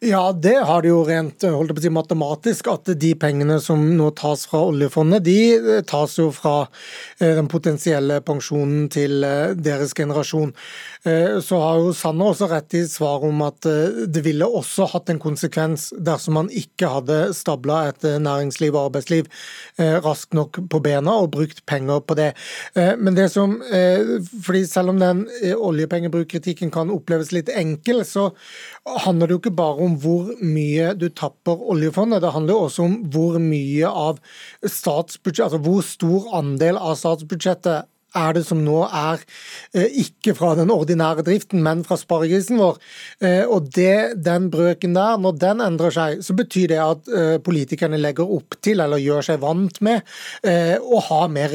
[0.00, 2.68] Ja, det har de jo rent holdt på å si, matematisk.
[2.68, 7.48] At de pengene som nå tas fra oljefondet, de eh, tas jo fra eh, den
[7.48, 10.52] potensielle pensjonen til eh, deres generasjon.
[11.06, 13.62] Så har jo Sanner også rett i svaret om at
[14.10, 19.28] det ville også hatt en konsekvens dersom man ikke hadde stabla et næringsliv og arbeidsliv
[20.02, 22.32] raskt nok på bena og brukt penger på det.
[22.74, 23.54] Men det som,
[24.42, 25.22] fordi Selv om den
[25.54, 28.32] oljepengebrukkritikken kan oppleves litt enkel, så
[28.86, 32.86] handler det jo ikke bare om hvor mye du tapper oljefondet, det handler jo også
[32.86, 34.20] om hvor mye av
[34.62, 39.22] statsbudsjettet, altså hvor stor andel av statsbudsjettet er det som nå er
[39.76, 42.80] eh, ikke fra den ordinære driften, men fra sparegrisen vår.
[43.20, 47.36] Eh, og det, den brøken der, når den endrer seg, så betyr det at eh,
[47.44, 50.04] politikerne legger opp til, eller gjør seg vant med,
[50.46, 51.52] å ha mer,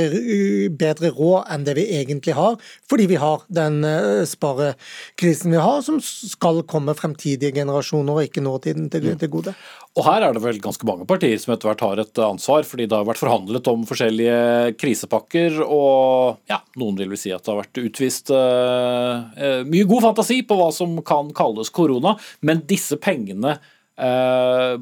[0.78, 2.58] bedre råd enn det vi egentlig har,
[2.90, 3.80] fordi vi har den
[4.28, 9.56] sparekrisen vi har, som skal komme fremtidige generasjoner og ikke nåtiden til, til gode.
[10.00, 12.86] Og her er det vel ganske mange partier som etter hvert har et ansvar, fordi
[12.88, 17.52] det har vært forhandlet om forskjellige krisepakker, og ja, noen vil vel si at det
[17.52, 22.16] har vært utvist uh, mye god fantasi på hva som kan kalles korona,
[22.48, 24.80] men disse pengene uh,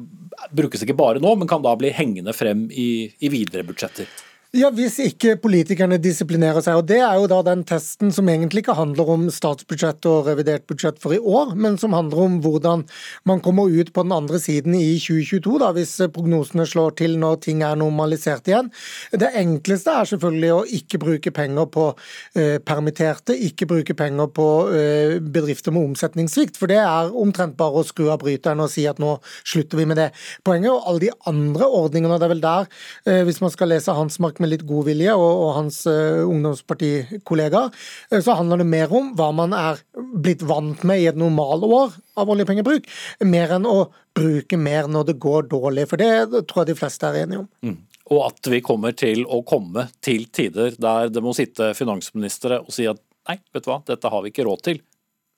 [0.54, 4.06] brukes ikke bare nå, men kan da bli hengende frem i, i videre budsjetter.
[4.50, 6.80] Ja, Hvis ikke politikerne disiplinerer seg.
[6.80, 10.64] og Det er jo da den testen som egentlig ikke handler om statsbudsjett og revidert
[10.66, 12.82] budsjett for i år, men som handler om hvordan
[13.30, 17.36] man kommer ut på den andre siden i 2022, da, hvis prognosene slår til når
[17.44, 18.72] ting er normalisert igjen.
[19.14, 21.86] Det enkleste er selvfølgelig å ikke bruke penger på
[22.34, 27.84] eh, permitterte, ikke bruke penger på eh, bedrifter med omsetningssvikt, for det er omtrent bare
[27.84, 30.10] å skru av bryteren og si at nå slutter vi med det.
[30.42, 32.70] Poenget og alle de andre ordningene, det er vel der,
[33.06, 36.24] eh, hvis man skal lese Hans Mark med litt god vilje, og, og hans uh,
[36.26, 37.70] ungdomspartikollegaer,
[38.12, 41.94] uh, så handler det mer om hva man er blitt vant med i et normalår
[42.20, 42.88] av oljepengebruk,
[43.28, 43.78] mer enn å
[44.16, 45.86] bruke mer når det går dårlig.
[45.90, 47.48] For det tror jeg de fleste er enige om.
[47.64, 47.78] Mm.
[48.10, 52.74] Og at vi kommer til å komme til tider der det må sitte finansministre og
[52.74, 52.98] si at
[53.28, 54.82] nei, vet du hva, dette har vi ikke råd til.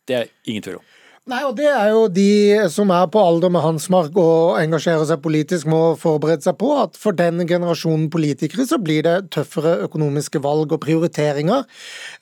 [0.09, 0.87] Det er ingen tvil om.
[1.31, 5.21] Nei, og Det er jo de som er på alder med Hansmark og engasjerer seg
[5.23, 10.41] politisk, må forberede seg på at for den generasjonen politikere så blir det tøffere økonomiske
[10.43, 11.63] valg og prioriteringer,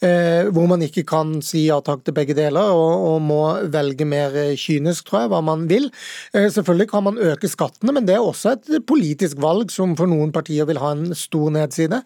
[0.04, 3.40] eh, hvor man ikke kan si ja takk til begge deler og, og, må
[3.72, 5.88] velge mer kynisk, tror jeg, hva man vil.
[6.36, 10.12] Eh, selvfølgelig kan man øke skattene, men det er også et politisk valg som for
[10.12, 12.02] noen partier vil ha en stor nedside.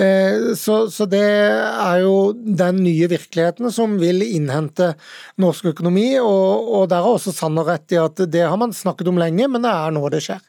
[0.00, 4.94] Eh, så, så det er jo den nye virkeligheten som vil innhente
[5.36, 6.08] norsk økonomi.
[6.16, 9.18] og og, og der har også Sanner rett i at det har man snakket om
[9.20, 10.40] lenge, men det er nå det skjer.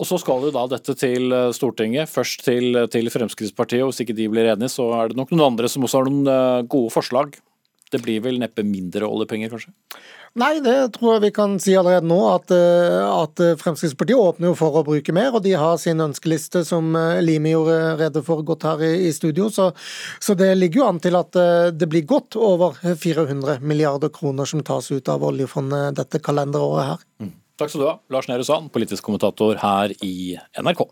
[0.00, 3.82] Og Så skal jo da dette til eh, Stortinget, først til, til Fremskrittspartiet.
[3.84, 6.08] og Hvis ikke de blir enige, så er det nok noen andre som også har
[6.08, 7.36] noen eh, gode forslag.
[7.92, 9.74] Det blir vel neppe mindre oljepenger, kanskje?
[10.38, 12.18] Nei, det tror jeg vi kan si allerede nå.
[12.30, 16.62] At, eh, at, Fremskrittspartiet åpner jo for å bruke mer, og de har sin ønskeliste
[16.66, 19.48] som eh, Limi gjorde rede for godt her i, i studio.
[19.50, 19.72] Så,
[20.22, 24.46] så, det ligger jo an til at eh, det blir godt over 400 milliarder kroner
[24.46, 27.04] som tas ut av oljefondet dette kalenderåret her.
[27.24, 27.34] Mm.
[27.60, 30.86] Takk skal du ha, Lars Nehru Sand, politisk kommentator her i NRK.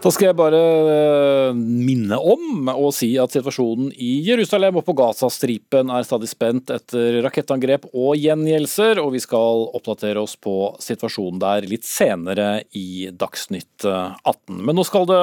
[0.00, 0.58] Da skal jeg bare
[0.88, 6.72] eh, minne om å si at situasjonen i Jerusalem og på Gazastripen er stadig spent
[6.72, 13.10] etter rakettangrep og gjengjeldelser, og vi skal oppdatere oss på situasjonen der litt senere i
[13.12, 14.56] Dagsnytt 18.
[14.56, 15.20] Men nå skal det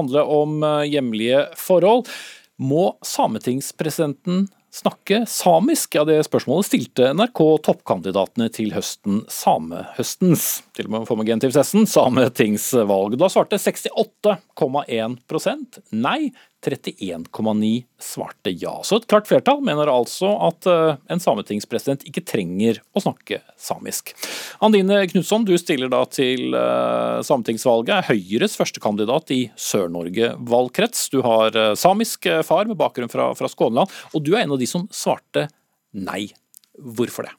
[0.00, 2.08] handle om eh, hjemlige forhold.
[2.56, 5.94] Må sametingspresidenten snakke samisk?
[5.96, 10.44] Ja, det spørsmålet stilte NRK toppkandidatene til høsten samehøstens,
[10.76, 13.12] til og med for med sametingsvalg.
[13.20, 16.20] Da svarte 68,1% nei,
[16.66, 18.80] 31,9 svarte ja.
[18.84, 24.14] Så et klart flertall mener altså at eh, en sametingspresident ikke trenger å snakke samisk.
[24.64, 31.06] Andine Knutson, du stiller da til eh, sametingsvalget, Høyres førstekandidat i Sør-Norge valgkrets.
[31.14, 34.62] Du har eh, samisk far med bakgrunn fra, fra Skåneland, og du er en av
[34.62, 35.46] de som svarte
[35.94, 36.26] nei.
[36.78, 37.34] Hvorfor det?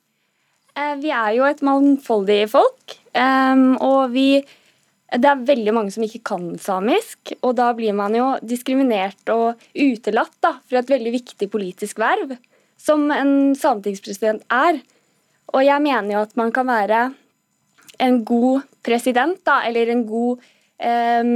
[0.99, 4.39] Vi er jo et mangfoldig folk, og vi
[5.17, 9.57] det er veldig mange som ikke kan samisk, og da blir man jo diskriminert og
[9.73, 12.35] utelatt da, fra et veldig viktig politisk verv,
[12.79, 14.81] som en sametingspresident er.
[15.49, 17.07] Og jeg mener jo at man kan være
[17.99, 20.45] en god president, da, eller en god
[20.77, 21.33] eh,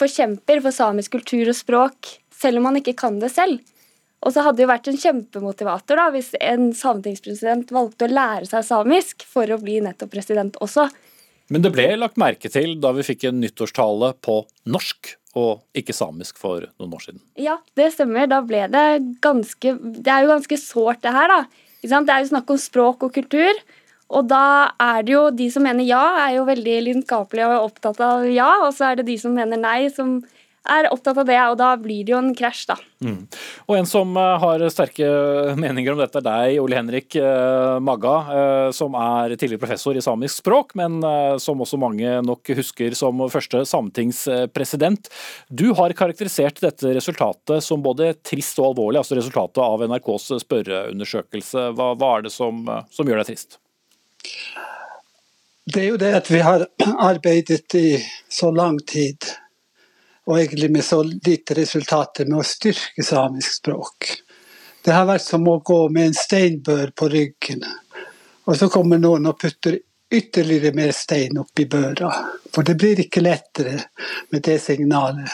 [0.00, 3.60] forkjemper for samisk kultur og språk, selv om man ikke kan det selv.
[4.20, 8.48] Og så hadde det jo vært en kjempemotivator da, hvis en sametingspresident valgte å lære
[8.48, 10.88] seg samisk for å bli nettopp president også.
[11.50, 15.94] Men det ble lagt merke til da vi fikk en nyttårstale på norsk og ikke
[15.94, 17.20] samisk for noen år siden.
[17.38, 18.26] Ja, det stemmer.
[18.30, 18.86] Da ble det
[19.22, 21.44] ganske Det er jo ganske sårt, det her, da.
[21.82, 23.62] Det er jo snakk om språk og kultur.
[24.10, 28.00] Og da er det jo de som mener ja, er jo veldig lidenskapelige og opptatt
[28.02, 30.18] av ja, og så er det de som mener nei, som
[30.68, 32.76] er opptatt av det, og da blir det jo en krasj, da.
[33.00, 33.22] Mm.
[33.70, 35.06] Og en som eh, har sterke
[35.56, 40.04] meninger om dette, er deg, Ole Henrik eh, Magga, eh, som er tidligere professor i
[40.04, 41.00] samisk språk, men
[41.40, 45.08] som også mange nok husker som første sametingspresident.
[45.48, 51.70] Du har karakterisert dette resultatet som både trist og alvorlig, altså resultatet av NRKs spørreundersøkelse.
[51.78, 53.60] Hva, hva er det som, som gjør deg trist?
[55.70, 56.66] Det er jo det at vi har
[57.10, 59.24] arbeidet i så lang tid
[60.26, 64.10] og egentlig med så lite resultater med å styrke samisk språk.
[64.84, 67.64] Det har vært som å gå med en steinbør på ryggen,
[68.48, 69.78] og så kommer noen og putter
[70.10, 72.10] ytterligere mer stein oppi børa.
[72.54, 73.76] For det blir ikke lettere
[74.32, 75.30] med det signalet.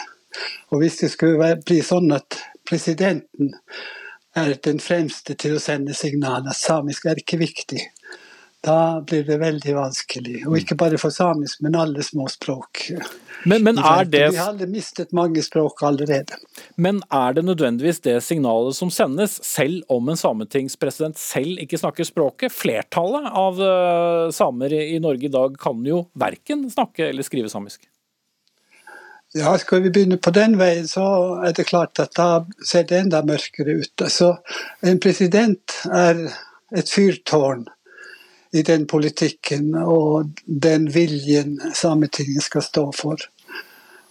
[0.69, 3.55] Og hvis det skulle bli sånn at presidenten
[4.37, 7.81] er den fremste til å sende signal at samisk er ikke viktig,
[8.67, 10.41] da blir det veldig vanskelig.
[10.47, 12.89] Og ikke bare for samisk, men alle små språk.
[13.47, 14.23] Men, men er det...
[14.35, 16.35] Vi har mistet mange språk allerede.
[16.75, 22.07] Men er det nødvendigvis det signalet som sendes, selv om en sametingspresident selv ikke snakker
[22.07, 22.53] språket?
[22.55, 27.87] Flertallet av uh, samer i Norge i dag kan jo verken snakke eller skrive samisk.
[29.35, 31.05] Ja, skal vi begynne på den veien, så
[31.43, 33.93] er det klart at da ser det enda mørkere ut.
[34.01, 34.37] Altså,
[34.81, 36.23] en president er
[36.75, 37.67] et fyrtårn
[38.51, 43.21] i den politikken og den viljen Sametinget skal stå for.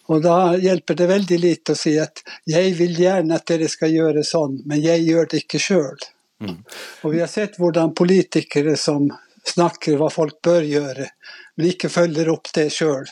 [0.06, 3.90] Og Da hjelper det veldig lite å si at 'jeg vil gjerne at dere skal
[3.90, 6.06] gjøre sånn, men jeg gjør det ikke sjøl'.
[6.40, 6.64] Mm.
[7.02, 9.10] Og Vi har sett hvordan politikere som
[9.44, 11.08] snakker hva folk bør gjøre,
[11.56, 13.06] men ikke følger opp det sjøl,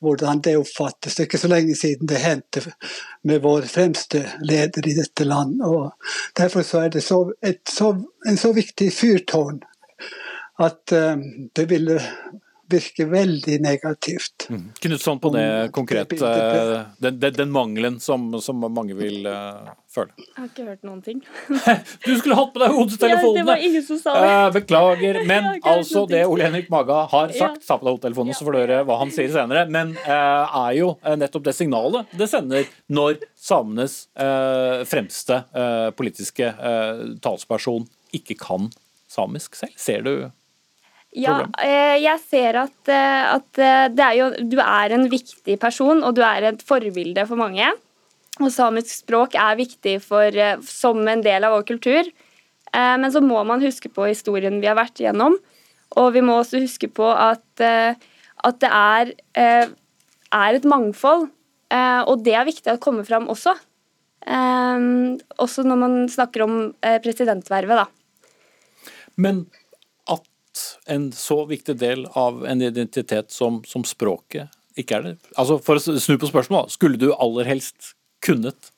[0.00, 1.14] hvordan det oppfattes.
[1.14, 2.62] Det er ikke så lenge siden det hendte
[3.22, 5.62] med vår fremste leder i dette land.
[5.62, 5.92] og
[6.36, 7.32] Derfor så er det så,
[7.68, 7.94] så,
[8.26, 9.60] en så viktig fyrtårn
[10.60, 11.16] at eh,
[11.56, 11.98] det ville
[12.70, 14.46] virke veldig negativt.
[14.50, 14.72] Mm.
[14.78, 20.12] Knutson på det konkret, eh, den, den, den mangelen som, som, mange vil uh, føle.
[20.16, 21.22] Jeg har ikke hørt noen ting.
[22.06, 23.32] du skulle hatt på deg hodetelefonene!
[23.32, 24.30] Ja, det var ingen som sa det.
[24.30, 25.20] Uh, beklager.
[25.32, 28.60] Men altså, det Ole Henrik Maga har sagt, ta på deg hodetelefonene, så får du
[28.62, 33.18] høre hva han sier senere, men uh, er jo nettopp det signalet det sender når
[33.38, 33.94] samenes
[34.90, 35.40] fremste
[35.96, 36.50] politiske
[37.24, 38.68] talsperson ikke kan
[39.10, 39.74] samisk selv.
[39.80, 40.12] Ser du
[41.10, 46.14] ja, eh, jeg ser at, eh, at er jo, du er en viktig person, og
[46.14, 47.66] du er et forbilde for mange.
[48.38, 52.10] Og samisk språk er viktig for, eh, som en del av vår kultur.
[52.72, 55.34] Men så må man huske på historien vi har vært igjennom.
[55.98, 61.26] Og vi må også huske på at, at det er, er, et mangfold.
[62.06, 63.56] Og det er viktig å komme fram også.
[64.22, 66.54] Også når man snakker om
[67.02, 67.88] presidentvervet, da.
[69.18, 69.48] Men
[70.90, 75.14] en så viktig del av en identitet som, som språket ikke er det?
[75.38, 77.94] Altså For å snu på spørsmålet, skulle du aller helst
[78.24, 78.70] kunnet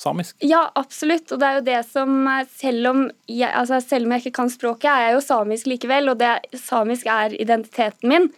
[0.00, 0.36] samisk?
[0.44, 1.30] Ja, absolutt.
[1.32, 4.52] Og det er jo det som Selv om jeg, altså selv om jeg ikke kan
[4.52, 8.30] språket, er jeg jo samisk likevel, og det, samisk er identiteten min.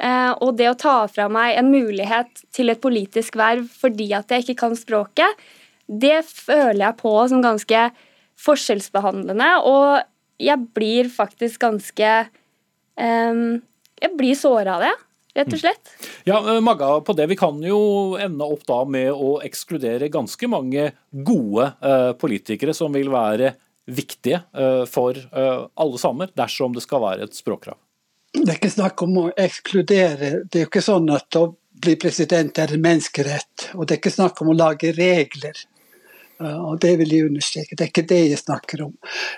[0.00, 4.30] Eh, og det å ta fra meg en mulighet til et politisk verv fordi at
[4.32, 5.42] jeg ikke kan språket,
[5.90, 7.82] det føler jeg på som ganske
[8.40, 9.50] forskjellsbehandlende.
[9.68, 10.00] Og
[10.40, 12.10] jeg blir faktisk ganske
[12.96, 13.60] um,
[14.00, 14.92] Jeg blir såra av det,
[15.36, 15.90] rett og slett.
[16.28, 20.48] Ja, eh, Magga, på det vi kan jo ende opp da med å ekskludere ganske
[20.48, 23.52] mange gode uh, politikere som vil være
[23.90, 27.76] viktige uh, for uh, alle samer, dersom det skal være et språkkrav.
[28.30, 30.30] Det er ikke snakk om å ekskludere.
[30.46, 31.48] Det er jo ikke sånn at å
[31.80, 33.70] bli president er en menneskerett.
[33.74, 35.58] Og det er ikke snakk om å lage regler.
[36.40, 37.76] Og Det vil jeg understreke.
[37.76, 38.94] Det er ikke det jeg snakker om.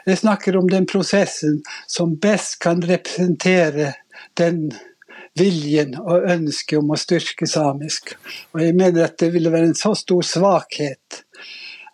[0.06, 1.58] Jeg snakker om den prosessen
[1.90, 3.92] som best kan representere
[4.38, 4.68] den
[5.38, 8.14] viljen og ønsket om å styrke samisk.
[8.52, 11.22] Og jeg mener at det ville være en så stor svakhet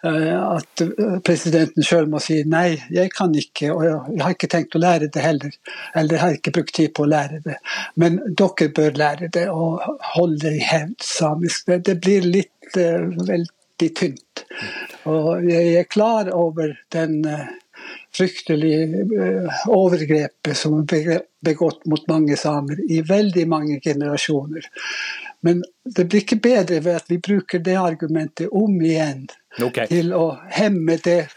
[0.04, 0.82] eh, at
[1.26, 5.10] presidenten sjøl må si nei, jeg kan ikke, og jeg har ikke tenkt å lære
[5.14, 5.54] det heller.
[5.94, 7.60] Eller jeg har ikke brukt tid på å lære det.
[8.00, 9.86] Men dere bør lære det og
[10.16, 11.70] holde i hevd samisk.
[11.70, 13.46] Det, blir litt uh, vel
[13.78, 14.44] veldig tynt.
[15.04, 17.48] Og jeg er klar over den eh,
[18.12, 24.66] fryktelige eh, overgrepet som er begått mot mange samer i veldig mange generasjoner.
[25.40, 29.28] Men det blir ikke bedre ved at vi bruker det argumentet om igjen
[29.62, 29.86] okay.
[29.86, 31.28] til å hemme det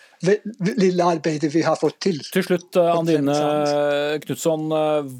[0.77, 2.19] lille arbeidet vi har fått til.
[2.33, 3.37] Til slutt, eh, Andine
[4.21, 4.67] Knutson.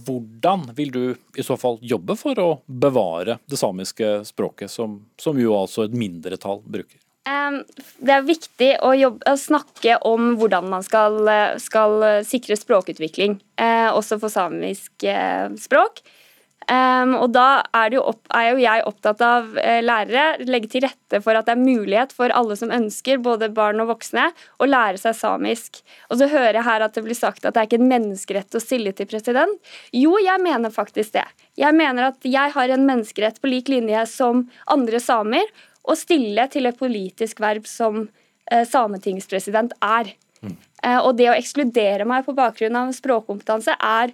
[0.05, 5.39] Hvordan vil du i så fall jobbe for å bevare det samiske språket, som, som
[5.41, 7.00] jo altså et mindretall bruker?
[7.21, 11.19] Det er viktig å, jobbe, å, snakke om hvordan man skal,
[11.61, 16.01] skal sikre språkutvikling, eh, også for samisk eh, språk.
[16.71, 21.21] og da er, jo opp, er, jo jeg opptatt av eh, lærere, legge til rette
[21.21, 24.97] for at det er mulighet for alle som ønsker, både barn og voksne, å lære
[24.97, 25.83] seg samisk.
[26.09, 28.57] Og så hører jeg her at det blir sagt at det er ikke en menneskerett
[28.57, 29.73] å stille til president.
[29.93, 31.27] Jo, jeg mener faktisk det.
[31.59, 35.45] Jeg mener at jeg har en menneskerett på lik linje som andre samer
[35.81, 38.03] å stille til et politisk verv som
[38.51, 40.13] eh, sametingspresident er.
[40.41, 40.57] Mm.
[40.83, 44.13] Eh, og det å ekskludere meg på bakgrunn av språkkompetanse er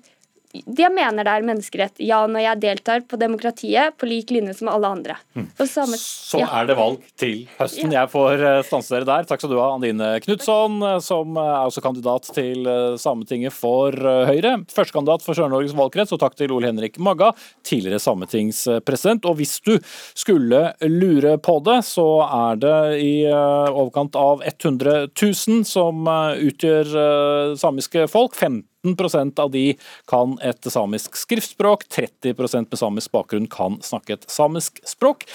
[0.56, 2.00] jeg mener det er menneskerett.
[2.04, 5.18] Ja, når jeg deltar på demokratiet på lik linje som alle andre.
[5.36, 5.50] Mm.
[5.68, 6.48] Samme, så ja.
[6.60, 7.92] er det valg til høsten.
[7.92, 8.06] Ja.
[8.06, 9.28] Jeg får eh, stanse dere der.
[9.28, 13.92] Takk skal du ha, Andine Knutson, eh, som er også kandidat til eh, Sametinget for
[14.30, 14.56] Høyre.
[14.72, 17.34] Førstekandidat for Sør-Norges valgkrets, og takk til Ole Henrik Magga,
[17.68, 19.28] tidligere sametingspresident.
[19.28, 19.76] Og hvis du
[20.18, 28.08] skulle lure på det, så er det i overkant av 100 000 som utgjør samiske
[28.12, 28.38] folk.
[28.38, 28.64] 15
[28.96, 29.78] 15% av de
[30.08, 35.28] kan et samisk skriftspråk, 30% med samisk bakgrunn kan snakke et samisk språk,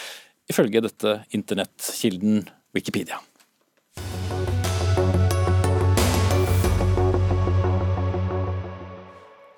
[0.50, 3.20] ifølge dette internettkilden Wikipedia.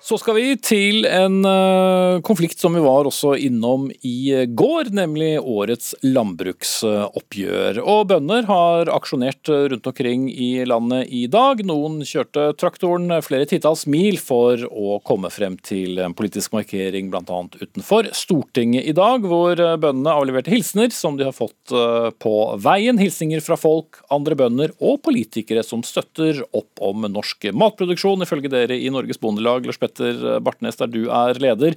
[0.05, 5.39] Så skal vi til en uh, konflikt som vi var også innom i går, nemlig
[5.41, 7.79] årets landbruksoppgjør.
[7.81, 11.63] Og bønder har aksjonert rundt omkring i landet i dag.
[11.65, 17.41] Noen kjørte traktoren flere titalls mil for å komme frem til en politisk markering bl.a.
[17.57, 23.01] utenfor Stortinget i dag, hvor bøndene avleverte hilsener som de har fått uh, på veien.
[23.01, 28.77] Hilsninger fra folk, andre bønder og politikere som støtter opp om norsk matproduksjon, ifølge dere
[28.77, 29.65] i Norges Bondelag.
[29.65, 31.75] Lars Petter Petter Bartnes, der du er leder.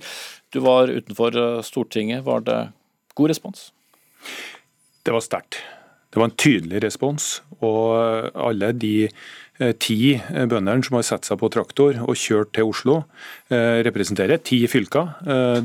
[0.52, 2.24] Du var utenfor eh, Stortinget.
[2.26, 2.60] Var det
[3.14, 3.70] god respons?
[5.06, 5.62] Det var sterkt.
[6.10, 7.42] Det var en tydelig respons.
[7.60, 9.10] Og alle de
[9.82, 12.94] ti bøndene som har satt seg på traktor og kjørt til Oslo,
[13.50, 15.16] representerer ti fylker.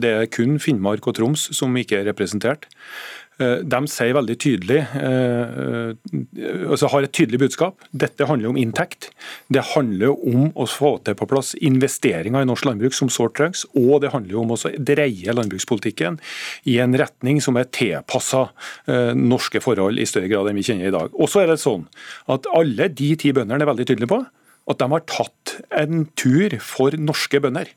[0.01, 2.65] Det er kun Finnmark og Troms som ikke er representert.
[3.41, 5.93] Eh, de sier veldig tydelig, eh,
[6.69, 7.81] altså har et tydelig budskap.
[7.89, 9.09] Dette handler om inntekt.
[9.49, 13.65] Det handler om å få til på plass investeringer i norsk landbruk som sårt trengs.
[13.73, 16.19] Og det handler om å dreie landbrukspolitikken
[16.69, 18.49] i en retning som er tilpassa
[18.87, 21.09] eh, norske forhold i større grad enn vi kjenner i dag.
[21.17, 21.87] Og så er det sånn
[22.29, 24.21] at Alle de ti bøndene er veldig tydelige på
[24.69, 27.67] at de har tatt en tur for norske bønder.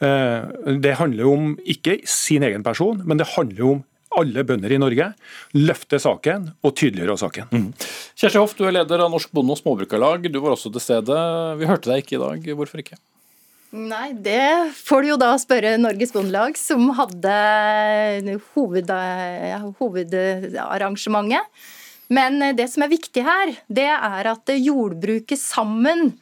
[0.00, 3.82] Det handler om ikke sin egen person, men det handler om
[4.20, 5.10] alle bønder i Norge
[5.56, 7.50] løfter saken og tydeliggjør saken.
[7.50, 7.66] Mm.
[8.18, 10.28] Kjersti Hoff, du er leder av Norsk Bonde- og Småbrukarlag.
[10.30, 11.18] Du var også til stede.
[11.60, 12.48] Vi hørte deg ikke i dag.
[12.58, 12.98] Hvorfor ikke?
[13.74, 17.32] Nei, det får du jo da spørre Norges Bondelag, som hadde
[18.54, 18.92] hoved,
[19.80, 21.64] hovedarrangementet.
[22.14, 26.12] Men det som er viktig her, det er at jordbruket sammen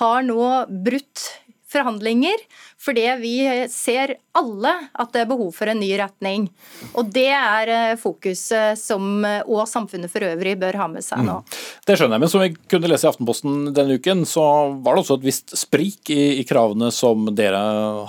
[0.00, 0.46] har nå
[0.86, 1.26] brutt
[1.72, 2.44] forhandlinger,
[2.82, 3.36] fordi vi
[3.72, 6.46] ser alle at det er behov for en ny retning.
[6.96, 11.24] Og Det er eh, fokuset som eh, og samfunnet for øvrig bør ha med seg
[11.26, 11.40] nå.
[11.42, 11.58] Mm.
[11.86, 14.44] Det skjønner jeg, men som vi kunne lese i Aftenposten denne uken, så
[14.82, 17.60] var det også et visst sprik i, i kravene som dere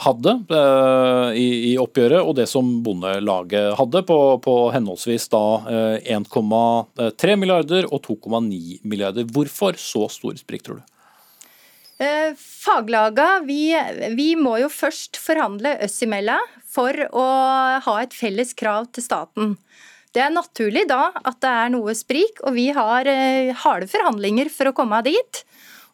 [0.05, 6.16] hadde eh, i, i, oppgjøret, og det som Bondelaget hadde, på, på henholdsvis da eh,
[6.16, 9.28] 1,3 milliarder og 2,9 milliarder.
[9.34, 10.93] Hvorfor så stor sprik, tror du?
[12.02, 13.70] Eh, faglaga, vi,
[14.18, 16.41] vi, må jo først forhandle oss imellom
[16.74, 17.26] for å
[17.86, 19.54] ha et felles krav til staten.
[20.14, 24.50] Det er naturlig da at det er noe sprik, og vi har eh, harde forhandlinger
[24.54, 25.44] for å komme dit.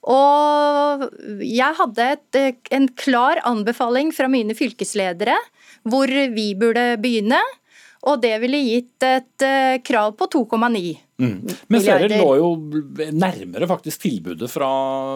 [0.08, 1.04] Og
[1.43, 2.39] jeg hadde et,
[2.72, 5.36] en klar anbefaling fra mine fylkesledere
[5.84, 7.41] hvor vi burde begynne.
[8.08, 9.43] Og det ville gitt et
[9.84, 10.95] krav på 2,9.
[11.20, 11.49] Mm.
[11.67, 12.49] Men dere lå jo
[13.11, 14.70] nærmere faktisk tilbudet fra,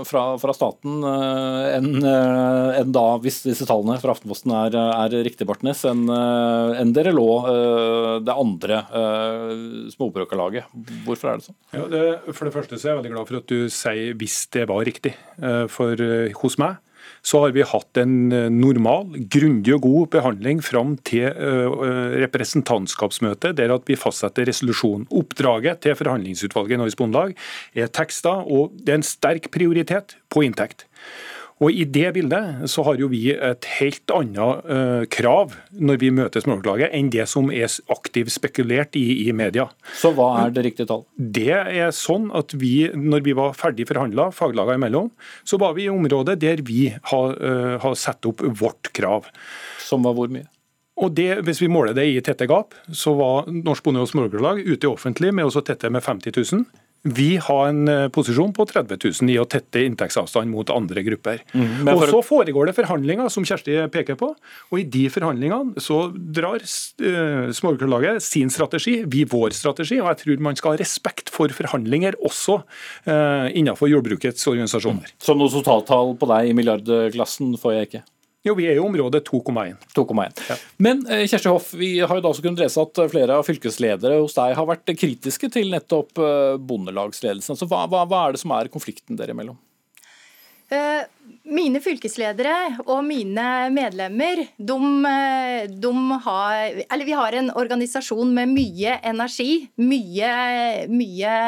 [0.07, 5.17] fra, fra staten uh, enn uh, en da, hvis disse tallene fra Aftenposten er, er
[5.23, 7.27] riktig, Bartnes, enn en dere lå
[8.23, 8.81] det andre
[9.93, 10.69] småbrukarlaget.
[11.05, 11.57] Hvorfor er det sånn?
[11.73, 14.37] Ja, det, for det første så er jeg veldig glad for at du sier hvis
[14.53, 15.13] det var riktig.
[15.73, 16.03] For
[16.41, 16.79] hos meg
[17.23, 22.15] så har vi hatt en eh, normal, grundig og god behandling fram til eh, eh,
[22.25, 25.07] representantskapsmøtet, der at vi fastsetter resolusjon.
[25.07, 27.37] Oppdraget til forhandlingsutvalget i Norges Bondelag
[27.79, 30.87] er tekster, og det er en sterk prioritet på inntekt.
[31.61, 36.09] Og I det bildet så har jo vi et helt annet uh, krav når vi
[36.15, 39.67] møter Småbrukarlaget, enn det som er aktivt spekulert i i media.
[39.95, 41.05] Så hva er det riktige tall?
[41.17, 45.11] Det er sånn at vi, når vi var ferdig forhandla, faglagene imellom,
[45.47, 49.29] så var vi i området der vi har, uh, har satt opp vårt krav.
[49.83, 50.49] Som var hvor mye?
[51.01, 54.61] Og det, Hvis vi måler det i tette gap, så var Norsk Bonde- og Småbrukarlag
[54.61, 56.65] ute offentlig med å tette med 50 000.
[57.03, 61.41] Vi har en eh, posisjon på 30 000 i å tette inntektsavstand mot andre grupper.
[61.51, 64.29] Mm, og Så foregår det forhandlinger, som Kjersti peker på.
[64.71, 69.99] og I de forhandlingene så drar uh, Småbrukarlaget sin strategi, vi vår strategi.
[69.99, 75.11] og Jeg tror man skal ha respekt for forhandlinger også uh, innenfor jordbrukets organisasjoner.
[75.11, 75.19] Mm.
[75.27, 78.05] Så noe totaltall på deg i milliardklassen får jeg ikke?
[78.43, 79.77] Jo, vi er i området 2,1.
[79.95, 80.41] 2,1.
[80.49, 80.55] Ja.
[80.83, 84.17] Men eh, Kjersti Hoff, vi har jo da også kunnet lese at flere av fylkesledere
[84.19, 87.55] hos deg har vært kritiske til nettopp eh, bondelagsledelsen.
[87.55, 89.55] Altså, hva, hva, hva er det som er konflikten dere imellom?
[90.75, 91.05] Eh,
[91.55, 94.77] mine fylkesledere og mine medlemmer, de,
[95.85, 95.93] de
[96.25, 100.35] har Eller vi har en organisasjon med mye energi, mye,
[100.91, 101.39] mye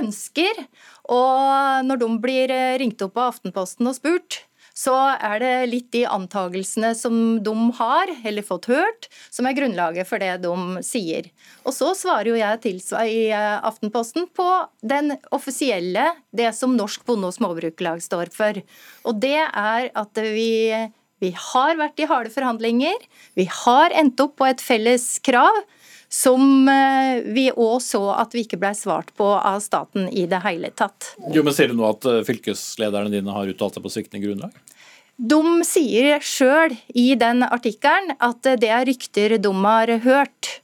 [0.00, 0.64] ønsker.
[1.12, 4.40] Og når de blir ringt opp av Aftenposten og spurt,
[4.74, 7.14] så er det litt de antagelsene som
[7.46, 11.30] de har, eller fått hørt, som er grunnlaget for det de sier.
[11.62, 14.48] Og så svarer jo jeg til i eh, Aftenposten på
[14.82, 18.58] den offisielle, det som Norsk Bonde- og Småbrukerlag står for.
[19.06, 20.52] Og det er at vi
[21.22, 22.98] vi har vært i harde forhandlinger.
[23.38, 25.62] Vi har endt opp på et felles krav
[26.12, 30.40] som eh, vi òg så at vi ikke ble svart på av staten i det
[30.44, 31.14] hele tatt.
[31.34, 34.54] Jo, men Sier du nå at eh, fylkeslederne dine har uttalt seg på sviktende grunnlag?
[35.14, 40.58] De sier sjøl i den artikkelen at det er rykter de har hørt.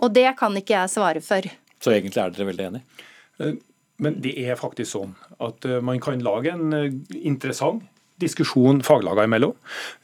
[0.00, 1.44] Og det kan ikke jeg svare for.
[1.80, 3.04] Så egentlig er dere veldig enige?
[3.40, 3.58] Eh,
[4.00, 5.14] men det er faktisk sånn
[5.44, 7.84] at eh, man kan lage en eh, interessant
[8.20, 9.54] diskusjon faglagene imellom.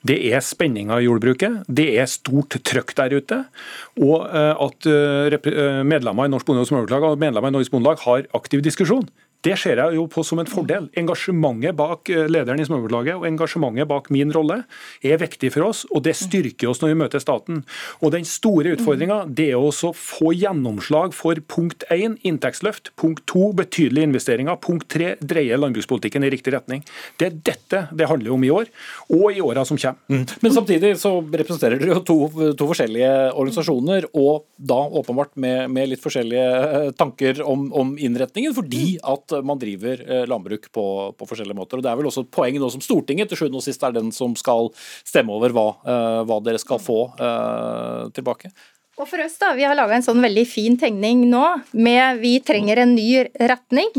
[0.06, 3.42] Det er spenninger i jordbruket, det er stort trøkk der ute.
[4.02, 4.88] Og at
[5.86, 9.06] medlemmer i Norsk Bonde- og Småbrukarlag og medlemmer i Norges Bondelag har aktiv diskusjon,
[9.44, 10.88] Det ser jeg jo på som en fordel.
[10.98, 14.62] Engasjementet bak eh, lederen i Småbrukarlaget og engasjementet bak min rolle
[15.04, 17.62] er viktig for oss, og det styrker oss når vi møter staten.
[18.00, 24.08] Og Den store utfordringa er å få gjennomslag for punkt 1, inntektsløft, punkt 2, betydelige
[24.08, 26.84] investeringer, punkt 3, dreie landbrukspolitikken i riktig retning.
[27.20, 28.70] Det er dette det handler om i år,
[29.12, 30.00] og i åra som kommer.
[30.10, 30.24] Mm.
[30.42, 32.18] Men samtidig så representerer dere jo to,
[32.58, 38.54] to, forskjellige organisasjoner, og da åpenbart med, med litt forskjellige eh, tanker om, om innretningen,
[38.56, 40.86] fordi at man driver eh, landbruk på,
[41.18, 41.78] på, forskjellige måter.
[41.78, 43.94] Og Det er vel også et poeng nå som Stortinget til sjuende og sist er
[43.96, 44.70] den som skal
[45.06, 48.52] stemme over hva, eh, hva dere skal få uh, tilbake.
[48.96, 51.44] Og for oss da, Vi har laga en sånn veldig fin tegning nå
[51.76, 53.90] med vi trenger en ny retning,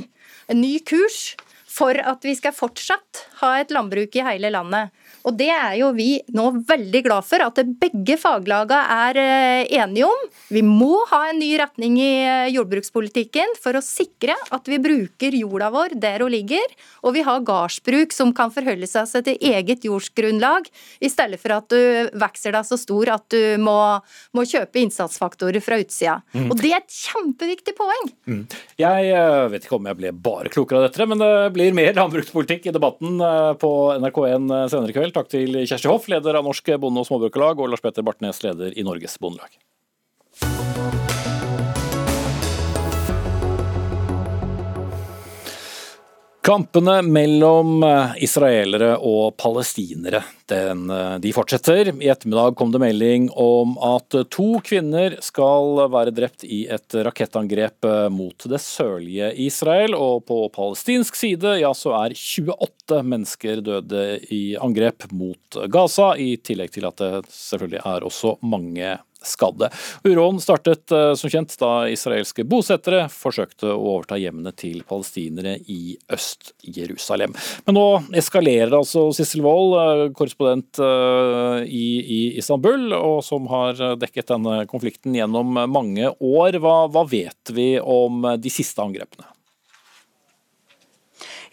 [0.50, 1.36] en ny kurs,
[1.78, 4.90] for at vi skal fortsatt ha et landbruk i hele landet.
[5.28, 10.08] Og Det er jo vi nå veldig glad for at begge faglagene er eh, enige
[10.08, 10.22] om.
[10.54, 15.36] Vi må ha en ny retning i eh, jordbrukspolitikken for å sikre at vi bruker
[15.36, 16.64] jorda vår der hun ligger,
[17.04, 20.70] og vi har gardsbruk som kan forholde seg til eget jordsgrunnlag,
[21.04, 23.78] i stedet for at du vokser deg så stor at du må,
[24.38, 26.22] må kjøpe innsatsfaktorer fra utsida.
[26.32, 26.48] Mm.
[26.54, 28.12] Og Det er et kjempeviktig poeng.
[28.30, 28.42] Mm.
[28.80, 32.00] Jeg eh, vet ikke om jeg ble bare klokere av dette, men det blir mer
[32.00, 33.20] landbrukspolitikk i debatten
[33.60, 35.17] på NRK1 senere i kveld.
[35.18, 38.78] Takk til Kjersti Hoff, leder av Norsk bonde- og småbrukarlag, og Lars Petter Bartnes, leder
[38.78, 39.58] i Norges Bondelag.
[46.48, 51.90] Kampene mellom eh, israelere og palestinere den, eh, de fortsetter.
[51.92, 57.90] I ettermiddag kom det melding om at to kvinner skal være drept i et rakettangrep
[57.90, 59.98] eh, mot det sørlige Israel.
[60.00, 66.38] Og på palestinsk side ja, så er 28 mennesker døde i angrep mot Gaza, i
[66.40, 68.96] tillegg til at det selvfølgelig er også mange
[69.26, 69.70] skadde.
[70.04, 75.98] Uroen startet eh, som kjent da israelske bosettere forsøkte å overta hjemmene til palestinere i
[76.14, 77.36] Øst-Jerusalem.
[77.66, 77.86] Men nå
[78.18, 84.62] eskalerer altså Sissel Wold, eh, korrespondent eh, i, i, Istanbul, og som har dekket denne
[84.70, 86.62] konflikten gjennom mange år.
[86.62, 89.37] Hva, hva vet vi om de siste angrepene?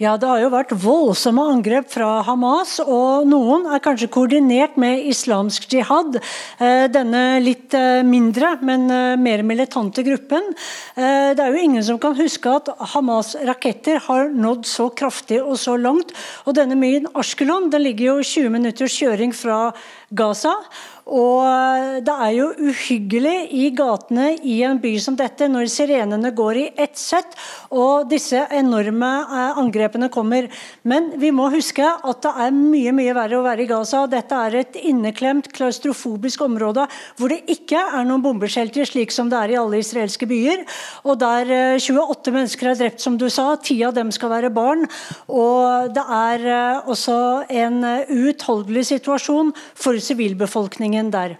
[0.03, 5.05] Ja, det har jo vært voldsomme angrep fra Hamas, og noen er kanskje koordinert med
[5.07, 6.19] islamsk jihad.
[6.59, 10.51] Eh, denne litt eh, mindre, men eh, mer militante gruppen.
[10.95, 15.55] Det er jo ingen som kan huske at Hamas' raketter har nådd så kraftig og
[15.63, 16.11] så langt.
[16.47, 19.69] Og denne byen Ashkelon den ligger jo 20 minutters kjøring fra
[20.15, 20.57] Gaza.
[21.05, 26.61] Og det er jo uhyggelig i gatene i en by som dette når sirenene går
[26.63, 27.35] i ett sett
[27.77, 30.49] og disse enorme eh, angrepene kommer.
[30.89, 34.07] Men vi må huske at det er mye mye verre å være i Gaza.
[34.09, 36.87] Dette er et inneklemt, klaustrofobisk område
[37.19, 40.65] hvor det ikke er noen bombeskjelter, slik som det er i alle israelske byer.
[41.05, 41.53] Og der
[41.85, 43.51] 28 eh, mennesker er drept, som du sa.
[43.61, 44.89] Ti av dem skal være barn.
[45.29, 47.21] Og det er eh, også
[47.53, 51.39] en uutholdelig situasjon for sivilbefolkningen utviklingen der.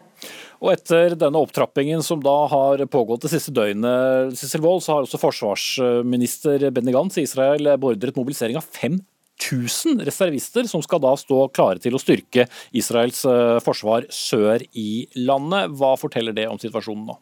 [0.63, 5.21] Og Etter denne opptrappingen som da har pågått det siste døgnet, Sissel så har også
[5.21, 11.83] forsvarsminister Benny Gantz i Israel beordret mobilisering av 5000 reservister som skal da stå klare
[11.83, 15.75] til å styrke Israels eh, forsvar sør i landet.
[15.77, 17.19] Hva forteller det om situasjonen nå?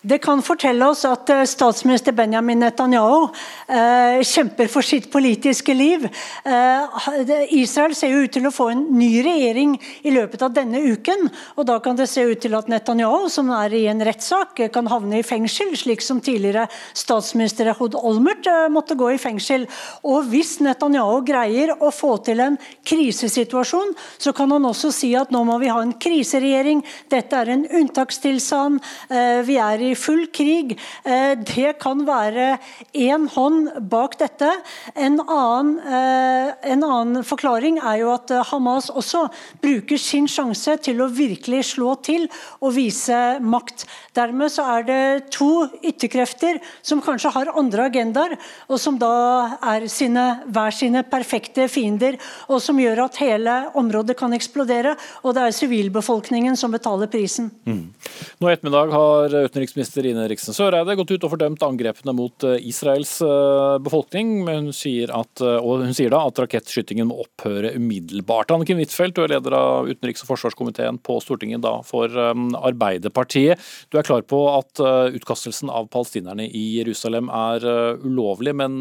[0.00, 3.26] Det kan fortelle oss at eh, statsminister Benjamin Netanyahu
[3.68, 6.06] eh, kjemper for sitt politiske liv.
[6.48, 9.74] Eh, Israel ser jo ut til å få en ny regjering
[10.08, 11.28] i løpet av denne uken.
[11.60, 14.88] og Da kan det se ut til at Netanyahu, som er i en rettssak, kan
[14.88, 16.64] havne i fengsel, slik som tidligere
[16.96, 19.68] statsminister Ehud Olmert eh, måtte gå i fengsel.
[20.00, 22.56] Og Hvis Netanyahu greier å få til en
[22.88, 26.80] krisesituasjon, så kan han også si at nå må vi ha en kriseregjering,
[27.12, 28.80] dette er en unntakstilstand.
[29.12, 30.76] Eh, vi er i i full krig.
[31.04, 32.58] Eh, det kan være
[32.94, 34.50] én hånd bak dette.
[34.94, 39.26] En annen, eh, en annen, forklaring er jo at Hamas også
[39.62, 42.28] bruker sin sjanse til å virkelig slå til
[42.60, 43.84] og vise makt.
[44.16, 48.36] Dermed så er det to ytterkrefter som kanskje har andre agendaer,
[48.68, 52.18] og som da er sine, hver sine perfekte fiender,
[52.48, 54.96] og som gjør at hele området kan eksplodere.
[55.24, 57.50] Og det er sivilbefolkningen som betaler prisen.
[57.66, 57.92] Mm.
[58.40, 62.44] Nå i ettermiddag har utenriksministeren Statsminister Ine Riksen Søreide gått ut og fordømt angrepene mot
[62.44, 64.42] eh, Israels eh, befolkning.
[64.44, 68.52] Hun sier, at, eh, og hun sier da at rakettskytingen må opphøre umiddelbart.
[68.52, 73.60] Anniken Huitfeldt, du er leder av utenriks- og forsvarskomiteen på Stortinget da for Arbeiderpartiet.
[73.88, 74.84] Du er klar på at
[75.16, 77.64] utkastelsen av palestinerne i Jerusalem er
[78.04, 78.80] ulovlig, men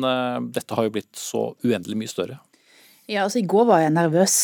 [0.52, 2.40] dette har jo blitt så uendelig mye større?
[3.08, 4.40] Ja, altså I går var jeg nervøs.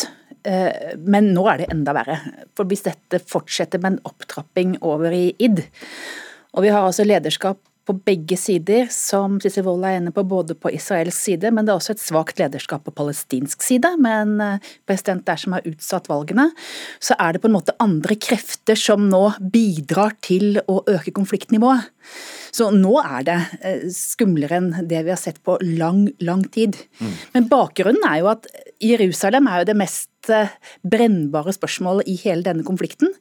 [1.02, 2.20] Men nå er det enda verre.
[2.58, 5.66] For Hvis dette fortsetter med en opptrapping over i id,
[6.56, 10.56] og vi har altså lederskap på begge sider, som Sissel Wold er inne på, både
[10.58, 13.92] på israelsk side, men det er også et svakt lederskap på palestinsk side.
[14.02, 16.48] Med en eh, president der som har utsatt valgene,
[17.04, 19.22] så er det på en måte andre krefter som nå
[19.54, 21.92] bidrar til å øke konfliktnivået.
[22.56, 26.80] Så nå er det eh, skumlere enn det vi har sett på lang, lang tid.
[26.98, 27.16] Mm.
[27.36, 28.50] Men bakgrunnen er jo at
[28.82, 30.10] Jerusalem er jo det mest
[30.86, 33.12] brennbare spørsmål i hele denne konflikten.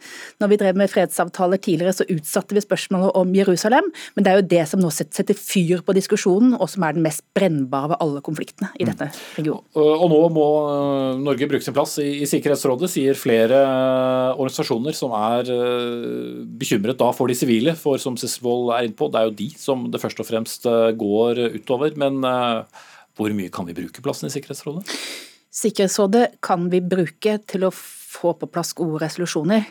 [0.42, 4.40] Når vi drev med fredsavtaler tidligere, så utsatte vi spørsmålet om Jerusalem, men det er
[4.40, 8.04] jo det som nå setter fyr på diskusjonen, og som er den mest brennbare av
[8.04, 9.66] alle konfliktene i dette regionen.
[9.74, 15.14] Og nå må eh, Norge bruke sin plass i Sikkerhetsrådet, sier flere eh, organisasjoner som
[15.18, 15.52] er
[16.58, 17.76] bekymret da for de sivile.
[17.78, 20.66] For som Sisvold er inne på, det er jo de som det først og fremst
[20.98, 21.94] går utover.
[22.00, 22.20] Men
[23.14, 24.86] hvor mye kan vi bruke plassen i Sikkerhetsrådet?
[25.54, 29.68] Sikkerhetsrådet kan vi bruke til å få på plass gode resolusjoner,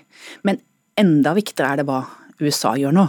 [0.48, 0.62] men
[1.00, 2.04] enda viktigere er det hva
[2.40, 3.08] USA gjør nå.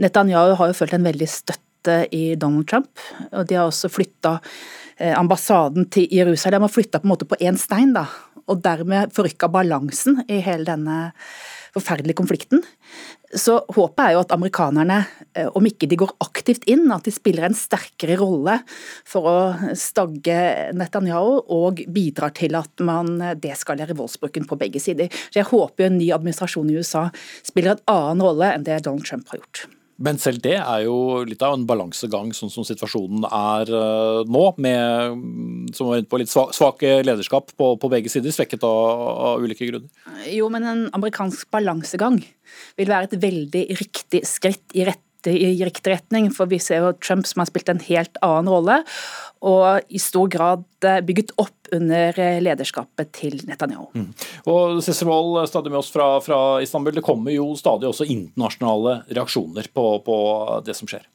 [0.00, 4.38] Netanyahu har jo følt en veldig støtte i Donald Trump, og de har også flytta
[4.96, 8.06] eh, ambassaden til Jerusalem og flytta på en måte på én stein, da,
[8.48, 10.98] og dermed forrykka balansen i hele denne
[11.72, 12.62] forferdelige konflikten.
[13.32, 14.98] Så håpet er jo at amerikanerne,
[15.34, 18.58] eh, om ikke de går aktivt inn, at de spiller en sterkere rolle
[19.08, 20.38] for å stagge
[20.76, 25.08] Netanyahu og bidrar til at man deskalerer voldsbruken på begge sider.
[25.08, 27.08] Så jeg håper jo en ny administrasjon i USA
[27.42, 29.66] spiller en annen rolle enn det Donald Trump har gjort.
[30.02, 34.44] Men selv det er jo litt av en balansegang, sånn som situasjonen er uh, nå.
[34.62, 39.68] Med som var på litt svak lederskap på, på, begge sider, svekket av, av, ulike
[39.68, 39.88] grunner.
[40.28, 42.20] Jo, men en amerikansk balansegang
[42.78, 45.00] vil være et veldig riktig skritt i rett
[45.30, 48.80] i riktig retning, for vi ser jo Trump som har spilt en helt annen rolle,
[49.42, 53.88] og i stor grad eh, bygget opp under eh, lederskapet til Netanyahu.
[53.94, 54.10] Mm.
[54.46, 56.94] Og Wold, eh, stadig med oss fra, fra, Istanbul.
[56.94, 60.16] Det kommer jo stadig også internasjonale reaksjoner på, på
[60.66, 61.08] det som skjer.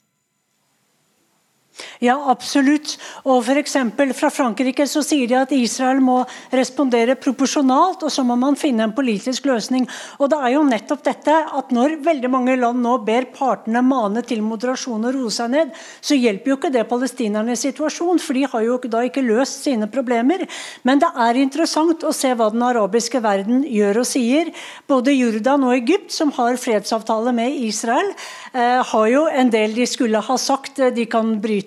[2.04, 2.96] Ja, absolutt.
[3.26, 6.20] Og for eksempel, fra Frankrike så sier de at Israel må
[6.54, 9.88] respondere proporsjonalt, og så må man finne en politisk løsning.
[10.22, 14.24] Og det er jo nettopp dette at når veldig mange land nå ber partene mane
[14.28, 18.46] til moderasjon og roe seg ned, så hjelper jo ikke det palestinernes situasjon, for de
[18.50, 20.46] har jo da ikke løst sine problemer.
[20.88, 24.54] Men det er interessant å se hva den arabiske verden gjør og sier.
[24.90, 28.14] Både Jordan og Egypt, som har fredsavtale med Israel,
[28.54, 30.78] eh, har jo en del de skulle ha sagt.
[30.94, 31.67] De kan bryte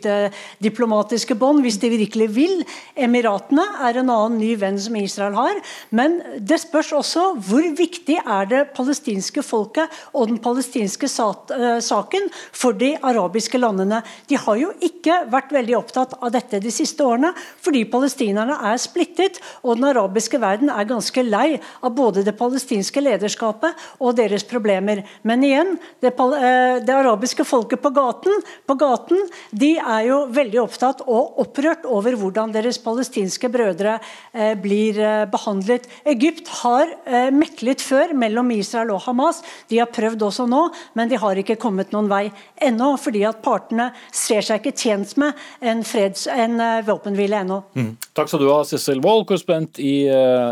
[0.63, 2.65] diplomatiske bånd hvis de virkelig vil.
[2.97, 5.61] Emiratene er en annen ny venn som Israel har.
[5.95, 12.29] Men det spørs også hvor viktig er det palestinske folket og den palestinske eh, saken
[12.53, 14.03] for de arabiske landene.
[14.31, 18.81] De har jo ikke vært veldig opptatt av dette de siste årene, fordi palestinerne er
[18.81, 24.45] splittet, og den arabiske verden er ganske lei av både det palestinske lederskapet og deres
[24.49, 25.05] problemer.
[25.27, 30.61] Men igjen, det, eh, det arabiske folket på gaten, på gaten de er jo veldig
[30.63, 33.97] opptatt og opprørt over hvordan deres palestinske brødre
[34.33, 35.89] eh, blir eh, behandlet.
[36.09, 39.43] Egypt har eh, meklet før mellom Israel og Hamas.
[39.71, 40.63] De har prøvd også nå,
[40.99, 42.27] men de har ikke kommet noen vei
[42.63, 42.93] ennå.
[43.01, 47.61] Fordi at partene ser seg ikke tjent med en, freds, en våpenhvile ennå.
[47.79, 47.93] Mm.
[48.17, 50.05] Takk skal du ha, Sissel Wold, korrespondent i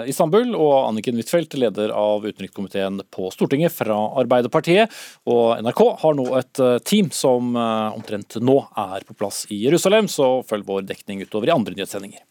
[0.09, 4.95] Istanbul, og Anniken Huitfeldt, leder av utenrikskomiteen på Stortinget fra Arbeiderpartiet.
[5.29, 10.43] Og NRK har nå et team som omtrent nå er på plass i Jerusalem, så
[10.49, 12.25] følg vår dekning utover i andre nyhetssendinger.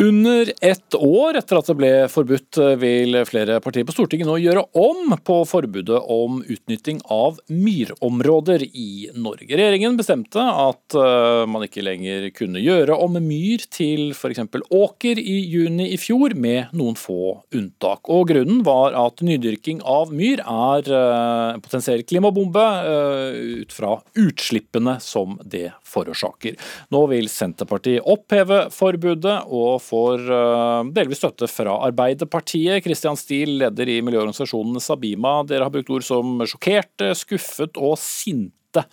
[0.00, 4.62] Under ett år etter at det ble forbudt, vil flere partier på Stortinget nå gjøre
[4.80, 9.50] om på forbudet om utnytting av myrområder i Norge.
[9.52, 14.40] Regjeringen bestemte at eh, man ikke lenger kunne gjøre om myr til f.eks.
[14.72, 18.08] åker i juni i fjor, med noen få unntak.
[18.08, 23.98] Og Grunnen var at nydyrking av myr er eh, en potensiell klimabombe eh, ut fra
[24.16, 26.56] utslippene som det forårsaker.
[26.94, 32.82] Nå vil Senterpartiet oppheve forbudet og får eh, delvis støtte fra Arbeiderpartiet.
[32.86, 35.40] Kristian Steele, leder i miljøorganisasjonen Sabima.
[35.48, 38.86] Dere har brukt ord som sjokkerte, skuffet og sinte.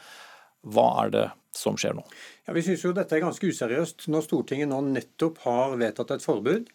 [0.67, 2.05] Hva er det som skjer nå?
[2.47, 6.25] Ja, vi synes jo dette er ganske useriøst når Stortinget nå nettopp har vedtatt et
[6.25, 6.69] forbud.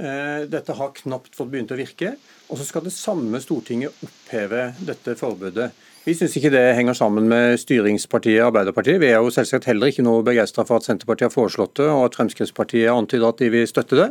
[0.00, 2.14] Eh, dette har knapt fått begynt å virke.
[2.48, 5.70] Og så skal det samme Stortinget oppheve dette forbudet
[6.02, 8.98] Vi syns ikke det henger sammen med styringspartiet Arbeiderpartiet.
[8.98, 12.08] Vi er jo selvsagt heller ikke noe begeistra for at Senterpartiet har foreslått det, og
[12.08, 14.08] at Fremskrittspartiet antyder at de vil støtte det.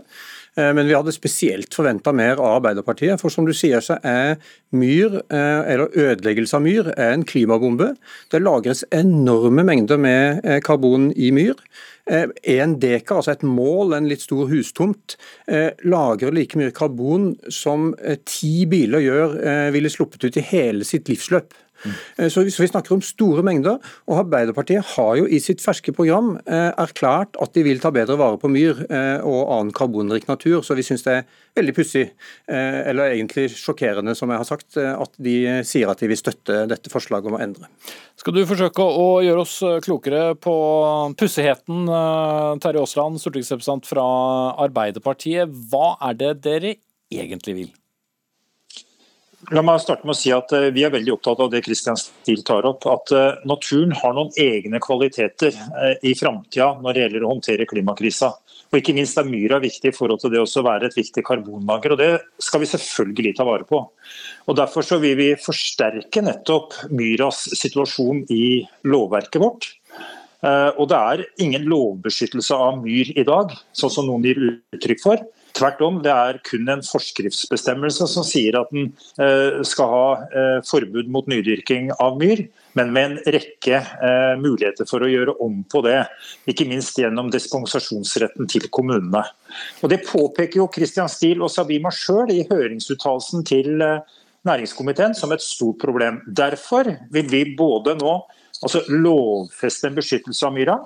[0.55, 3.19] Eh, men vi hadde spesielt forventa mer av Arbeiderpartiet.
[3.19, 4.37] For som du sier, så er
[4.71, 7.89] myr, eh, eller ødeleggelse av myr, en klimabombe.
[8.31, 11.59] Det lagres enorme mengder med eh, karbon i myr.
[12.11, 15.13] En dekar, altså et mål, en litt stor hustomt,
[15.85, 17.91] lagrer like mye karbon som
[18.25, 19.35] ti biler gjør,
[19.71, 21.53] ville sluppet ut i hele sitt livsløp.
[21.81, 22.29] Mm.
[22.31, 23.79] Så vi snakker om store mengder.
[24.07, 28.17] og Arbeiderpartiet har jo i sitt ferske program eh, erklært at de vil ta bedre
[28.19, 30.61] vare på myr eh, og annen karbonrik natur.
[30.65, 31.25] Så vi syns det er
[31.57, 32.05] veldig pussig,
[32.47, 35.33] eller egentlig sjokkerende, som jeg har sagt, at de
[35.67, 37.67] sier at de vil støtte dette forslaget om å endre.
[38.15, 40.55] Skal du forsøke å gjøre oss klokere på
[41.19, 41.91] pussigheten,
[42.63, 44.07] Terje Aasland, stortingsrepresentant fra
[44.63, 45.51] Arbeiderpartiet.
[45.71, 46.75] Hva er det dere
[47.11, 47.71] egentlig vil?
[49.51, 51.97] La meg starte med å si at eh, Vi er veldig opptatt av det Christian
[51.99, 52.85] Stil tar opp.
[52.87, 57.67] At eh, naturen har noen egne kvaliteter eh, i framtida når det gjelder å håndtere
[57.67, 58.29] klimakrisa.
[58.71, 61.91] Og ikke minst er myra viktig i forhold til det å være et viktig karbonlager.
[61.91, 63.81] og Det skal vi selvfølgelig ta vare på.
[64.47, 69.67] Og Derfor så vil vi forsterke nettopp myras situasjon i lovverket vårt.
[70.79, 74.39] Og Det er ingen lovbeskyttelse av myr i dag, sånn som noen gir
[74.71, 75.27] uttrykk for.
[75.57, 78.91] Tvert om, det er kun en forskriftsbestemmelse som sier at den
[79.21, 82.45] eh, skal ha eh, forbud mot nydyrking av myr,
[82.79, 85.99] men med en rekke eh, muligheter for å gjøre om på det.
[86.51, 89.25] Ikke minst gjennom dispensasjonsretten til kommunene.
[89.83, 93.83] Og Det påpeker jo Christian Stiel og Sabima sjøl i høringsuttalelsen til
[94.47, 96.21] næringskomiteen som et stort problem.
[96.25, 98.15] Derfor vil vi både nå
[98.61, 100.79] altså lovfeste en beskyttelse av myra,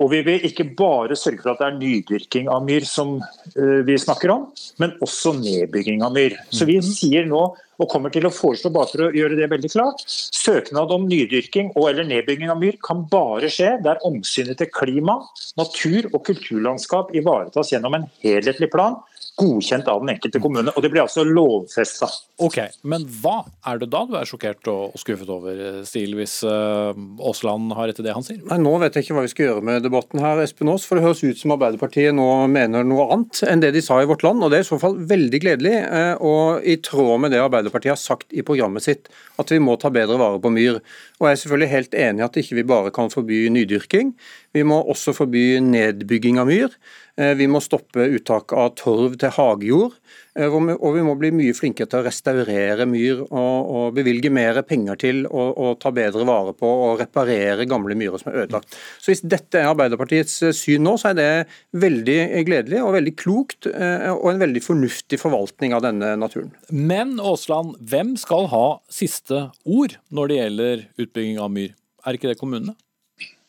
[0.00, 3.80] og Vi vil ikke bare sørge for at det er nydyrking av myr som uh,
[3.86, 4.48] vi snakker om,
[4.82, 6.36] men også nedbygging av myr.
[6.52, 7.44] Så Vi sier nå,
[7.76, 11.74] og kommer til å foreslå bare for å gjøre det veldig klart, søknad om nydyrking
[11.74, 15.18] og eller nedbygging av myr kan bare skje der omsynet til klima,
[15.60, 18.96] natur og kulturlandskap ivaretas gjennom en helhetlig plan
[19.36, 20.72] godkjent av den enkelte kommune.
[20.72, 22.08] og Det blir altså lovfesta.
[22.42, 22.58] Ok,
[22.88, 27.74] men hva er det da du er sjokkert og skuffet over, Stil, hvis eh, Aasland
[27.76, 28.40] har rett i det han sier?
[28.48, 30.86] Nei, Nå vet jeg ikke hva vi skal gjøre med debatten her, Espen Aas.
[30.88, 34.08] For det høres ut som Arbeiderpartiet nå mener noe annet enn det de sa i
[34.08, 34.44] Vårt Land.
[34.44, 37.94] og Det er i så fall veldig gledelig, eh, og i tråd med det Arbeiderpartiet
[37.94, 39.10] har sagt i programmet sitt,
[39.40, 40.80] at vi må ta bedre vare på myr.
[41.16, 44.12] Og Jeg er selvfølgelig helt enig i at ikke vi ikke bare kan forby nydyrking.
[44.52, 46.74] Vi må også forby nedbygging av myr.
[47.16, 49.96] Eh, vi må stoppe uttak av torv til hagejord.
[50.36, 54.60] Eh, og vi må bli mye flinkere til å restaurere myr og, og bevilge mer
[54.68, 58.76] penger til å ta bedre vare på og reparere gamle myrer som er ødelagt.
[59.00, 61.30] Så Hvis dette er Arbeiderpartiets eh, syn nå, så er det
[61.76, 62.18] veldig
[62.48, 66.52] gledelig og veldig klokt og en veldig fornuftig forvaltning av denne naturen.
[66.70, 71.72] Men Aasland, hvem skal ha siste ord når det gjelder utbygging av myr?
[72.06, 72.76] Er ikke det kommunene?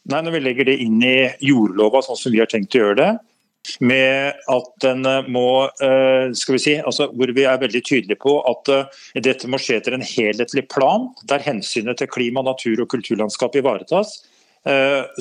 [0.07, 2.99] Nei, Når vi legger det inn i jordlova sånn som vi har tenkt å gjøre
[2.99, 3.09] det,
[3.79, 8.21] med at den eh, må eh, skal vi si, altså Hvor vi er veldig tydelige
[8.23, 12.83] på at eh, dette må skje etter en helhetlig plan, der hensynet til klima, natur
[12.83, 14.19] og kulturlandskap ivaretas.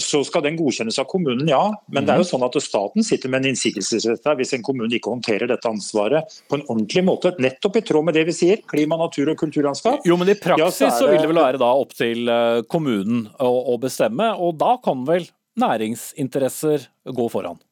[0.03, 1.61] Så skal den godkjennes av kommunen, ja.
[1.95, 2.31] Men det er jo mhm.
[2.33, 6.59] sånn at staten sitter med en innsigelsesrett hvis en kommune ikke håndterer dette ansvaret på
[6.59, 7.31] en ordentlig måte.
[7.39, 10.03] Nettopp i tråd med det vi sier, klima, natur og kulturlandskap.
[10.09, 12.27] Jo, men i praksis ja, så, så, vil det vel være da opp til
[12.73, 15.31] kommunen å, å bestemme, og da kan vel
[15.63, 17.63] næringsinteresser gå foran?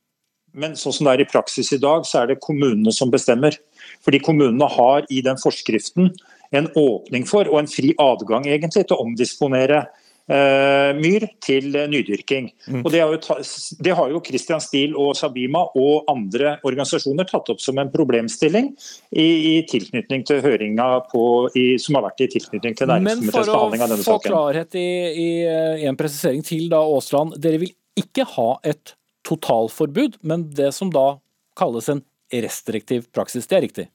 [0.54, 3.56] Men sånn som det er i praksis i dag, så er det kommunene som bestemmer.
[4.06, 6.12] Fordi kommunene har i den forskriften
[6.54, 9.80] en åpning for, og en fri adgang egentlig, til å omdisponere
[10.30, 12.48] eh, myr til nydyrking.
[12.68, 12.82] Mm.
[12.84, 13.18] Og det, jo,
[13.82, 18.70] det, har jo Christian Stiel og Sabima og andre organisasjoner tatt opp som en problemstilling
[19.10, 24.04] i, i tilknytning til høringa som har vært i tilknytning til næringskomiteens behandling av denne
[24.04, 24.04] saken.
[24.04, 24.88] Men for å få klarhet i,
[25.82, 27.38] i en presisering til, da, Aasland.
[27.42, 28.94] Dere vil ikke ha et
[29.24, 31.18] totalforbud, men det som da
[31.58, 32.02] kalles en
[32.32, 33.46] restriktiv praksis.
[33.46, 33.86] Det er riktig?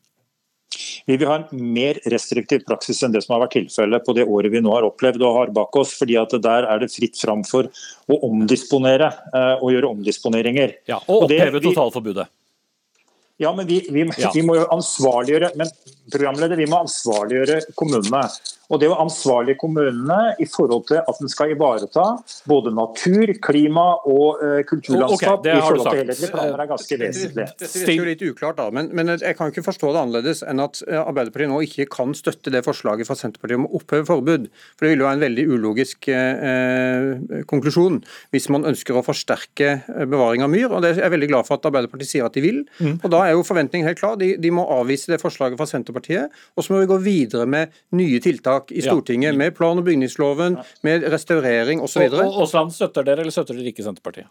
[1.06, 4.26] Vi vil ha en mer restriktiv praksis enn det som har vært tilfellet på det
[4.30, 5.96] året vi nå har opplevd og har bak oss.
[5.98, 7.70] fordi at Der er det fritt fram for
[8.08, 10.76] å omdisponere eh, og gjøre omdisponeringer.
[10.92, 12.30] Ja, Og oppheve totalforbudet.
[13.40, 14.30] Ja, men vi, vi, ja.
[14.36, 15.70] vi, må jo ansvarliggjøre men
[16.12, 18.26] programleder, vi må ansvarliggjøre kommunene.
[18.70, 22.06] Og det å ansvarlige kommunene i forhold til at den skal ivareta
[22.50, 27.48] både natur, klima og uh, kulturlandskap okay, i forhold til helhetlige planer, er ganske vesentlig.
[27.60, 30.62] Det, det, jo litt uklart da, men, men, jeg kan ikke forstå det annerledes enn
[30.62, 34.46] at eh, Arbeiderpartiet nå ikke kan støtte det forslaget fra Senterpartiet om å oppheve forbud.
[34.78, 38.00] For Det ville jo være en veldig ulogisk eh, konklusjon
[38.36, 39.80] hvis man ønsker å forsterke
[40.12, 40.70] bevaring av myr.
[40.70, 42.62] og det er Jeg veldig glad for at Arbeiderpartiet sier at de vil.
[42.78, 43.00] Mm.
[43.02, 44.18] og Da er jo forventningen helt klar.
[44.20, 46.38] De, de, må avvise det forslaget fra Senterpartiet.
[46.56, 49.34] Og så må vi gå videre med nye tiltak i Stortinget.
[49.34, 49.38] Ja.
[49.38, 52.08] Med plan- og bygningsloven, med restaurering osv.
[52.12, 54.30] Aasland, støtter dere eller støtter dere ikke Senterpartiet?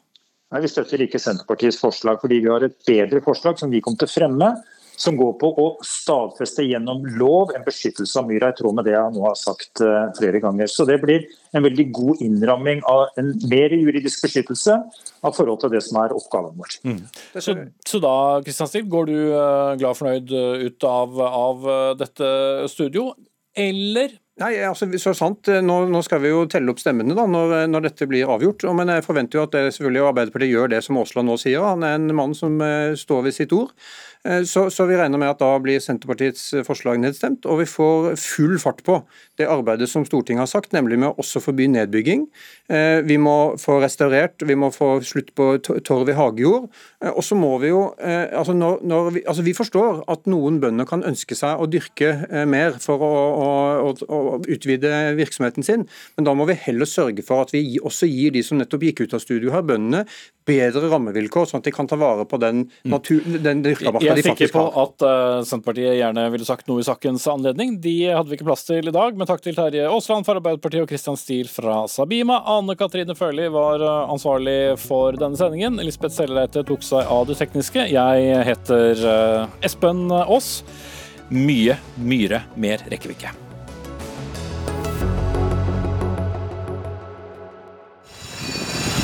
[0.53, 4.01] Nei, Vi støtter ikke Senterpartiets forslag, fordi vi har et bedre forslag som vi kommer
[4.01, 4.53] til å fremme
[4.99, 8.97] som går på å stadfeste gjennom lov en beskyttelse av myra, i tråd med det
[8.97, 10.70] jeg nå har sagt uh, flere ganger.
[10.70, 14.74] Så Det blir en veldig god innramming av en mer juridisk beskyttelse
[15.22, 16.79] av forhold til det som er oppgaven vår.
[16.89, 17.01] Mm.
[17.39, 17.55] Så,
[17.87, 21.68] så, da Kristian Stiv, går du uh, glad og fornøyd eh, ut av, av
[21.99, 22.29] dette
[22.72, 23.12] studio,
[23.59, 25.48] eller Nei, altså, så sant.
[25.66, 28.62] Nå, nå, skal vi jo telle opp stemmene da, når, når, dette blir avgjort.
[28.78, 31.64] Men jeg forventer jo at det, selvfølgelig Arbeiderpartiet gjør det som Aasland nå sier.
[31.66, 32.54] Han er en mann som
[33.02, 33.72] står ved sitt ord.
[34.24, 38.14] Eh, så, så, vi regner med at da blir Senterpartiets forslag nedstemt, og vi får
[38.20, 39.00] full fart på
[39.38, 42.26] det arbeidet som Stortinget har sagt, nemlig med å også forby nedbygging.
[42.72, 46.68] Eh, vi må få restaurert, vi må få slutt på torv i hagejord.
[47.04, 50.60] Eh, og så må Vi jo, altså når, når vi, altså vi forstår at noen
[50.62, 53.08] bønder kan ønske seg å dyrke mer for å,
[53.88, 58.06] å, å, utvide virksomheten sin, men da må vi heller sørge for at vi også
[58.06, 60.04] gir de som nettopp gikk ut av studio her, bøndene,
[60.49, 62.90] bedre rammevilkår, sånn at de kan ta vare på den, mm.
[62.92, 64.24] natur, den dyrka marka de faktisk har.
[64.24, 67.76] Jeg er sikker på at uh, Senterpartiet gjerne ville sagt noe i sakens anledning.
[67.84, 70.86] De hadde vi ikke plass til i dag, men takk til Terje Aasland fra Arbeiderpartiet
[70.86, 72.40] og Christian Steele fra Sabima.
[72.59, 75.80] Anne Katrine Førli var uh, ansvarlig for denne sendingen.
[75.82, 77.88] Elisabeth Sellereite tok seg av det tekniske.
[77.92, 80.57] Jeg heter uh, Espen Aas.
[81.28, 83.47] Mye, myre, mer rekker vi ikke.